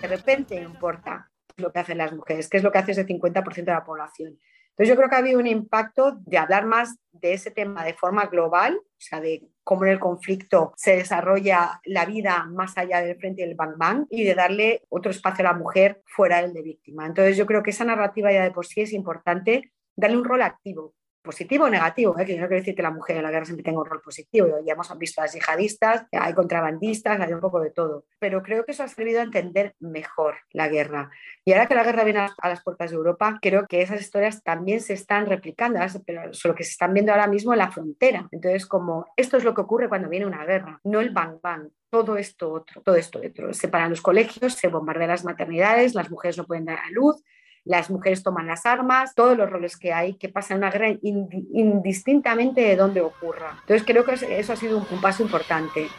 De 0.02 0.08
repente 0.08 0.62
importa 0.62 1.30
lo 1.58 1.72
que 1.72 1.80
hacen 1.80 1.98
las 1.98 2.14
mujeres, 2.14 2.50
que 2.50 2.58
es 2.58 2.64
lo 2.64 2.72
que 2.72 2.78
hace 2.78 2.92
ese 2.92 3.06
50% 3.06 3.66
de 3.66 3.72
la 3.72 3.84
población. 3.84 4.40
Entonces 4.70 4.90
yo 4.90 4.96
creo 4.96 5.10
que 5.10 5.16
ha 5.16 5.20
habido 5.20 5.40
un 5.40 5.48
impacto 5.48 6.20
de 6.26 6.38
hablar 6.38 6.68
más 6.68 6.98
de 7.12 7.34
ese 7.34 7.50
tema 7.50 7.84
de 7.84 7.96
forma 7.96 8.28
global, 8.28 8.76
o 8.76 9.00
sea, 9.00 9.20
de 9.20 9.50
cómo 9.64 9.86
en 9.86 9.92
el 9.92 10.00
conflicto 10.00 10.72
se 10.76 10.98
desarrolla 10.98 11.82
la 11.84 12.06
vida 12.06 12.46
más 12.46 12.78
allá 12.78 13.02
del 13.02 13.18
frente 13.18 13.42
del 13.42 13.56
bang 13.56 13.76
bang 13.76 14.06
y 14.12 14.24
de 14.24 14.36
darle 14.36 14.84
otro 14.90 15.10
espacio 15.10 15.44
a 15.44 15.52
la 15.52 15.58
mujer 15.58 16.04
fuera 16.06 16.44
del 16.44 16.54
de 16.54 16.62
víctima. 16.62 17.08
Entonces 17.08 17.36
yo 17.36 17.48
creo 17.48 17.64
que 17.64 17.72
esa 17.72 17.86
narrativa 17.86 18.32
ya 18.32 18.44
de 18.44 18.52
por 18.52 18.68
sí 18.68 18.82
es 18.82 18.94
importante 18.94 19.72
darle 19.96 20.18
un 20.18 20.26
rol 20.26 20.44
activo, 20.44 20.94
positivo 21.28 21.66
o 21.66 21.70
negativo, 21.70 22.18
¿eh? 22.18 22.26
que 22.26 22.34
no 22.34 22.48
quiero 22.48 22.62
decir 22.62 22.74
que 22.74 22.82
la 22.82 22.90
mujer 22.90 23.18
en 23.18 23.24
la 23.24 23.30
guerra 23.30 23.46
siempre 23.46 23.64
tenga 23.64 23.80
un 23.80 23.86
rol 23.86 24.02
positivo, 24.02 24.48
ya 24.66 24.74
hemos 24.74 24.98
visto 24.98 25.22
a 25.22 25.26
las 25.26 25.34
yihadistas, 25.34 26.08
hay 26.12 26.34
contrabandistas, 26.34 27.20
hay 27.20 27.34
un 27.34 27.40
poco 27.40 27.60
de 27.60 27.70
todo, 27.70 28.06
pero 28.18 28.42
creo 28.42 28.66
que 28.66 28.72
eso 28.72 28.84
ha 28.84 28.88
servido 28.88 29.20
a 29.20 29.24
entender 29.24 29.76
mejor 29.80 30.38
la 30.52 30.68
guerra. 30.70 31.12
Y 31.46 31.54
ahora 31.54 31.68
que 31.68 31.76
la 31.76 31.84
guerra 31.84 32.04
viene 32.04 32.20
a 32.20 32.50
las 32.50 32.64
puertas 32.64 32.90
de 32.90 32.98
Europa, 32.98 33.38
creo 33.42 33.68
que 33.68 33.82
esas 33.82 34.02
historias 34.02 34.42
también 34.42 34.80
se 34.82 34.94
están 34.94 35.26
replicando, 35.26 35.80
pero 36.06 36.34
solo 36.34 36.56
que 36.56 36.64
se 36.64 36.72
están 36.72 36.94
viendo 36.94 37.12
ahora 37.12 37.28
mismo 37.28 37.54
en 37.54 37.60
la 37.60 37.72
frontera. 37.72 38.28
Entonces, 38.32 38.66
como 38.66 39.06
esto 39.16 39.38
es 39.38 39.44
lo 39.44 39.54
que 39.54 39.62
ocurre 39.62 39.90
cuando 39.90 40.10
viene 40.10 40.26
una 40.26 40.46
guerra, 40.46 40.80
no 40.84 41.00
el 41.00 41.12
bang 41.12 41.40
bang, 41.42 41.70
todo 41.90 42.18
esto 42.18 42.52
otro, 42.52 42.82
todo 42.82 42.96
esto 42.96 43.20
otro. 43.26 43.54
Se 43.54 43.68
paran 43.68 43.90
los 43.90 44.02
colegios, 44.02 44.54
se 44.54 44.68
bombardean 44.68 45.10
las 45.10 45.26
maternidades, 45.26 45.96
las 45.96 46.10
mujeres 46.10 46.38
no 46.38 46.46
pueden 46.46 46.66
dar 46.66 46.80
a 46.80 46.92
luz, 46.92 47.24
las 47.68 47.90
mujeres 47.90 48.24
toman 48.24 48.48
las 48.48 48.66
armas, 48.66 49.14
todos 49.14 49.38
los 49.38 49.50
roles 49.50 49.78
que 49.78 49.94
hay, 49.94 50.14
que 50.14 50.30
pasa 50.30 50.54
en 50.54 50.60
una 50.60 50.72
guerra 50.72 50.90
indistintamente 51.02 52.62
de 52.62 52.76
dónde 52.76 53.02
ocurra. 53.02 53.58
Entonces 53.62 53.84
creo 53.86 54.06
que 54.06 54.14
eso 54.40 54.54
ha 54.54 54.56
sido 54.56 54.78
un, 54.78 55.02
paso 55.02 55.24
importante. 55.24 55.90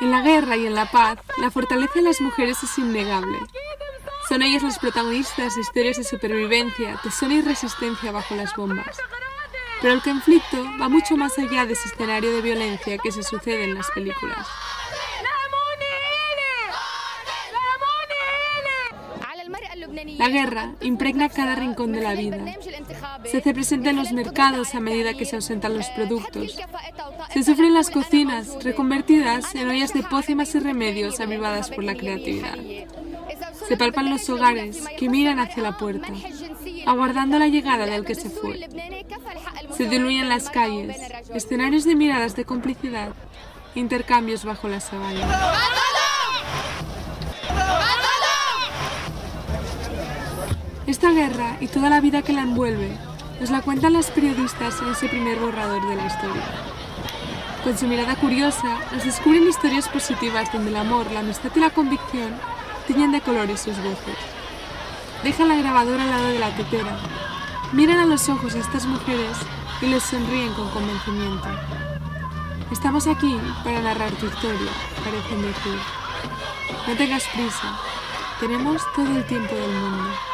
En 0.00 0.10
la 0.10 0.22
guerra 0.22 0.56
y 0.56 0.66
en 0.66 0.74
la 0.74 0.86
paz, 0.86 1.18
la 1.42 1.50
fortaleza 1.50 1.94
de 1.96 2.02
las 2.02 2.20
mujeres 2.20 2.62
es 2.62 2.78
innegable. 2.78 3.38
Son 4.28 4.42
ellas 4.42 4.62
las 4.62 4.78
protagonistas 4.78 5.56
de 5.56 5.60
historias 5.60 5.96
de 5.96 6.04
supervivencia, 6.04 6.98
tesón 7.02 7.32
y 7.32 7.42
resistencia 7.42 8.12
bajo 8.12 8.34
las 8.36 8.54
bombas. 8.54 8.96
Pero 9.82 9.94
el 9.94 10.02
conflicto 10.02 10.64
va 10.80 10.88
mucho 10.88 11.16
más 11.16 11.36
allá 11.38 11.66
de 11.66 11.72
ese 11.72 11.88
escenario 11.88 12.32
de 12.32 12.42
violencia 12.42 12.98
que 12.98 13.12
se 13.12 13.22
sucede 13.22 13.64
en 13.64 13.74
las 13.74 13.90
películas. 13.90 14.46
La 20.20 20.28
guerra 20.28 20.74
impregna 20.82 21.30
cada 21.30 21.54
rincón 21.54 21.92
de 21.92 22.02
la 22.02 22.12
vida. 22.12 22.36
Se 23.24 23.38
hace 23.38 23.54
presente 23.54 23.88
en 23.88 23.96
los 23.96 24.12
mercados 24.12 24.74
a 24.74 24.80
medida 24.80 25.14
que 25.14 25.24
se 25.24 25.36
ausentan 25.36 25.74
los 25.74 25.86
productos. 25.88 26.58
Se 27.32 27.42
sufre 27.42 27.68
en 27.68 27.72
las 27.72 27.88
cocinas, 27.88 28.62
reconvertidas 28.62 29.54
en 29.54 29.70
ollas 29.70 29.94
de 29.94 30.02
pócimas 30.02 30.54
y 30.54 30.58
remedios 30.58 31.20
avivadas 31.20 31.70
por 31.70 31.84
la 31.84 31.94
creatividad. 31.94 32.58
Se 33.66 33.78
palpan 33.78 34.10
los 34.10 34.28
hogares 34.28 34.84
que 34.98 35.08
miran 35.08 35.38
hacia 35.38 35.62
la 35.62 35.78
puerta, 35.78 36.12
aguardando 36.86 37.38
la 37.38 37.48
llegada 37.48 37.86
del 37.86 38.04
que 38.04 38.14
se 38.14 38.28
fue. 38.28 38.68
Se 39.74 39.86
diluyen 39.86 40.28
las 40.28 40.50
calles, 40.50 40.98
escenarios 41.32 41.84
de 41.84 41.94
miradas 41.94 42.36
de 42.36 42.44
complicidad, 42.44 43.14
intercambios 43.74 44.44
bajo 44.44 44.68
la 44.68 44.80
sabana. 44.80 45.79
Guerra 51.12 51.56
y 51.60 51.66
toda 51.66 51.90
la 51.90 52.00
vida 52.00 52.22
que 52.22 52.32
la 52.32 52.42
envuelve 52.42 52.96
nos 53.40 53.50
la 53.50 53.62
cuentan 53.62 53.94
las 53.94 54.10
periodistas 54.10 54.80
en 54.80 54.88
ese 54.90 55.08
primer 55.08 55.38
borrador 55.38 55.86
de 55.88 55.96
la 55.96 56.06
historia. 56.06 56.42
Con 57.64 57.76
su 57.76 57.86
mirada 57.86 58.16
curiosa, 58.16 58.78
nos 58.92 59.04
descubren 59.04 59.48
historias 59.48 59.88
positivas 59.88 60.52
donde 60.52 60.70
el 60.70 60.76
amor, 60.76 61.10
la 61.10 61.20
amistad 61.20 61.50
y 61.54 61.60
la 61.60 61.70
convicción 61.70 62.32
tiñen 62.86 63.12
de 63.12 63.20
colores 63.20 63.60
sus 63.60 63.76
voces. 63.78 64.16
Dejan 65.24 65.48
la 65.48 65.56
grabadora 65.56 66.02
al 66.04 66.10
lado 66.10 66.28
de 66.28 66.38
la 66.38 66.56
tetera, 66.56 66.98
miran 67.72 67.98
a 67.98 68.06
los 68.06 68.28
ojos 68.28 68.54
a 68.54 68.58
estas 68.58 68.86
mujeres 68.86 69.36
y 69.82 69.86
les 69.86 70.02
sonríen 70.02 70.52
con 70.54 70.70
convencimiento. 70.70 71.48
Estamos 72.70 73.06
aquí 73.06 73.36
para 73.64 73.80
narrar 73.80 74.12
tu 74.12 74.26
historia, 74.26 74.70
parecen 75.04 75.42
decir. 75.42 75.78
No 76.86 76.94
tengas 76.96 77.24
prisa, 77.28 77.78
tenemos 78.38 78.82
todo 78.94 79.16
el 79.16 79.24
tiempo 79.26 79.54
del 79.54 79.70
mundo. 79.70 80.29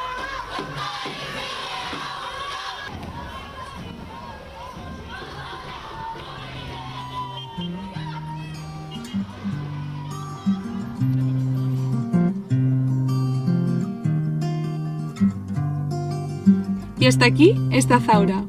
Y 16.99 17.09
hasta 17.09 17.27
aquí 17.27 17.55
está 17.71 18.01
Zaura. 18.01 18.43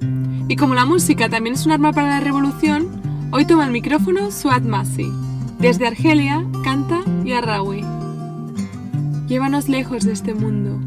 Y 0.48 0.56
como 0.56 0.74
la 0.74 0.86
música 0.86 1.30
también 1.30 1.56
es 1.56 1.68
un 1.68 1.74
arma 1.74 1.94
para 1.94 2.08
la 2.08 2.20
revolución, 2.22 2.88
hoy 3.32 3.46
toma 3.46 3.66
el 3.66 3.72
micrófono 3.72 4.32
Suad 4.32 4.64
Masi. 4.64 5.08
Desde 5.60 5.86
Argelia 5.86 6.44
canta 6.64 7.02
Yarrawi. 7.24 7.84
Llévanos 9.28 9.70
lejos 9.70 10.06
de 10.06 10.14
este 10.14 10.34
mundo. 10.34 10.87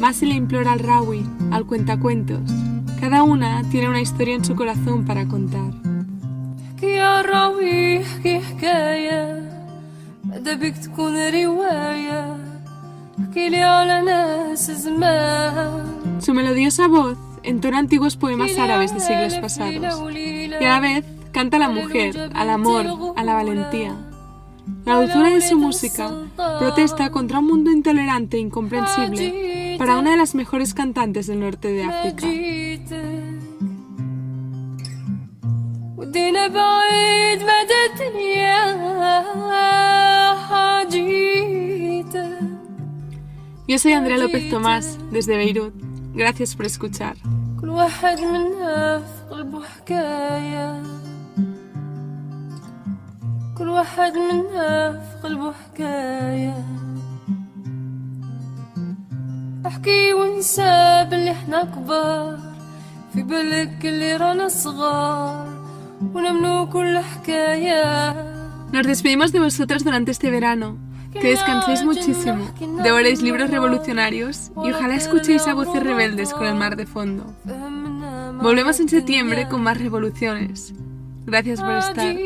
Masi 0.00 0.24
le 0.24 0.34
implora 0.34 0.72
al 0.72 0.78
Rawi, 0.78 1.26
al 1.50 1.66
cuentacuentos. 1.66 2.40
Cada 3.00 3.22
una 3.22 3.62
tiene 3.70 3.90
una 3.90 4.00
historia 4.00 4.34
en 4.34 4.42
su 4.42 4.56
corazón 4.56 5.04
para 5.04 5.28
contar. 5.28 5.72
Su 16.18 16.32
melodiosa 16.32 16.88
voz 16.88 17.18
entona 17.42 17.78
antiguos 17.78 18.16
poemas 18.16 18.58
árabes 18.58 18.94
de 18.94 19.00
siglos 19.00 19.34
pasados 19.34 20.14
y 20.14 20.54
a 20.54 20.60
la 20.60 20.80
vez 20.80 21.04
canta 21.30 21.58
a 21.58 21.60
la 21.60 21.68
mujer, 21.68 22.30
al 22.34 22.48
amor, 22.48 22.86
a 23.16 23.22
la 23.22 23.34
valentía. 23.34 23.94
La 24.86 24.98
dulzura 24.98 25.28
de 25.28 25.42
su 25.42 25.58
música 25.58 26.10
protesta 26.58 27.10
contra 27.10 27.40
un 27.40 27.48
mundo 27.48 27.70
intolerante 27.70 28.38
e 28.38 28.40
incomprensible 28.40 29.49
para 29.80 29.98
una 29.98 30.10
de 30.10 30.18
las 30.18 30.34
mejores 30.34 30.74
cantantes 30.74 31.26
del 31.26 31.40
norte 31.40 31.68
de 31.68 31.84
África. 31.84 32.26
Yo 43.66 43.78
soy 43.78 43.94
Andrea 43.94 44.18
López 44.18 44.50
Tomás, 44.50 44.98
desde 45.10 45.38
Beirut. 45.38 45.72
Gracias 46.12 46.54
por 46.54 46.66
escuchar. 46.66 47.16
Nos 68.72 68.86
despedimos 68.86 69.32
de 69.32 69.40
vosotras 69.40 69.84
durante 69.84 70.10
este 70.10 70.30
verano 70.30 70.76
que 71.12 71.30
descanséis 71.30 71.84
muchísimo, 71.84 72.50
devoréis 72.82 73.20
libros 73.20 73.50
revolucionarios 73.50 74.52
y 74.64 74.70
ojalá 74.70 74.94
escuchéis 74.94 75.46
a 75.46 75.54
voces 75.54 75.82
rebeldes 75.82 76.32
con 76.32 76.46
el 76.46 76.54
mar 76.54 76.76
de 76.76 76.86
fondo. 76.86 77.34
Volvemos 78.40 78.78
en 78.80 78.88
septiembre 78.88 79.48
con 79.48 79.62
más 79.62 79.78
revoluciones. 79.78 80.72
Gracias 81.26 81.60
por 81.60 81.74
estar. 81.74 82.16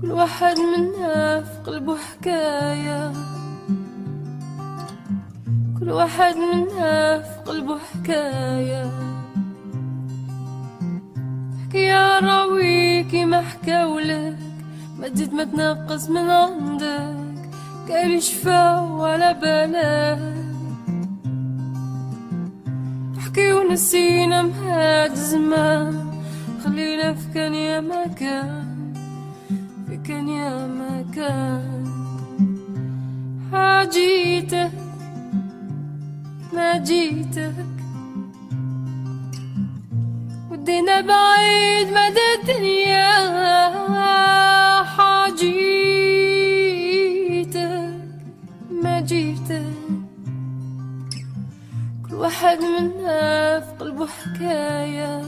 كل 0.00 0.10
واحد 0.12 0.56
منا 0.58 1.40
في 1.42 1.58
قلبه 1.66 1.96
حكاية. 1.96 3.12
كل 5.80 5.90
واحد 5.90 6.34
منا 6.36 7.22
في 7.22 7.40
قلبه 7.46 7.78
حكاية. 7.78 8.90
حكاية 11.62 12.20
راويكي 12.20 13.24
ما 13.24 13.40
حكاولك 13.40 14.38
ما 14.98 15.08
تزيد 15.08 15.34
ما 15.34 15.44
تنقص 15.44 16.08
من 16.08 16.30
عندك. 16.30 17.23
قال 17.88 18.22
شفا 18.22 18.80
ولا 18.80 19.32
بالك 19.32 20.34
حكي 23.18 23.52
ونسينا 23.52 24.42
مهاد 24.42 25.14
زمان. 25.14 26.04
خلينا 26.64 27.14
في 27.14 27.26
كان 27.34 27.54
يا 27.54 27.80
مكان 27.80 28.64
كان 30.04 30.28
يا 30.28 30.66
مكان. 30.66 31.84
حاجيتك 33.52 34.72
ما 36.52 36.78
جيتك. 36.78 37.54
ودينا 40.50 41.00
بعيد 41.00 41.88
مدى 41.88 42.26
الدنيا. 42.40 43.43
واحد 52.24 52.58
منا 52.58 53.60
في 53.60 53.72
قلبه 53.80 54.06
حكاية. 54.06 55.22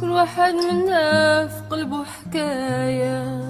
كل 0.00 0.10
واحد 0.10 0.54
منا 0.54 1.46
في 1.46 1.62
قلبه 1.70 2.04
حكاية. 2.04 3.45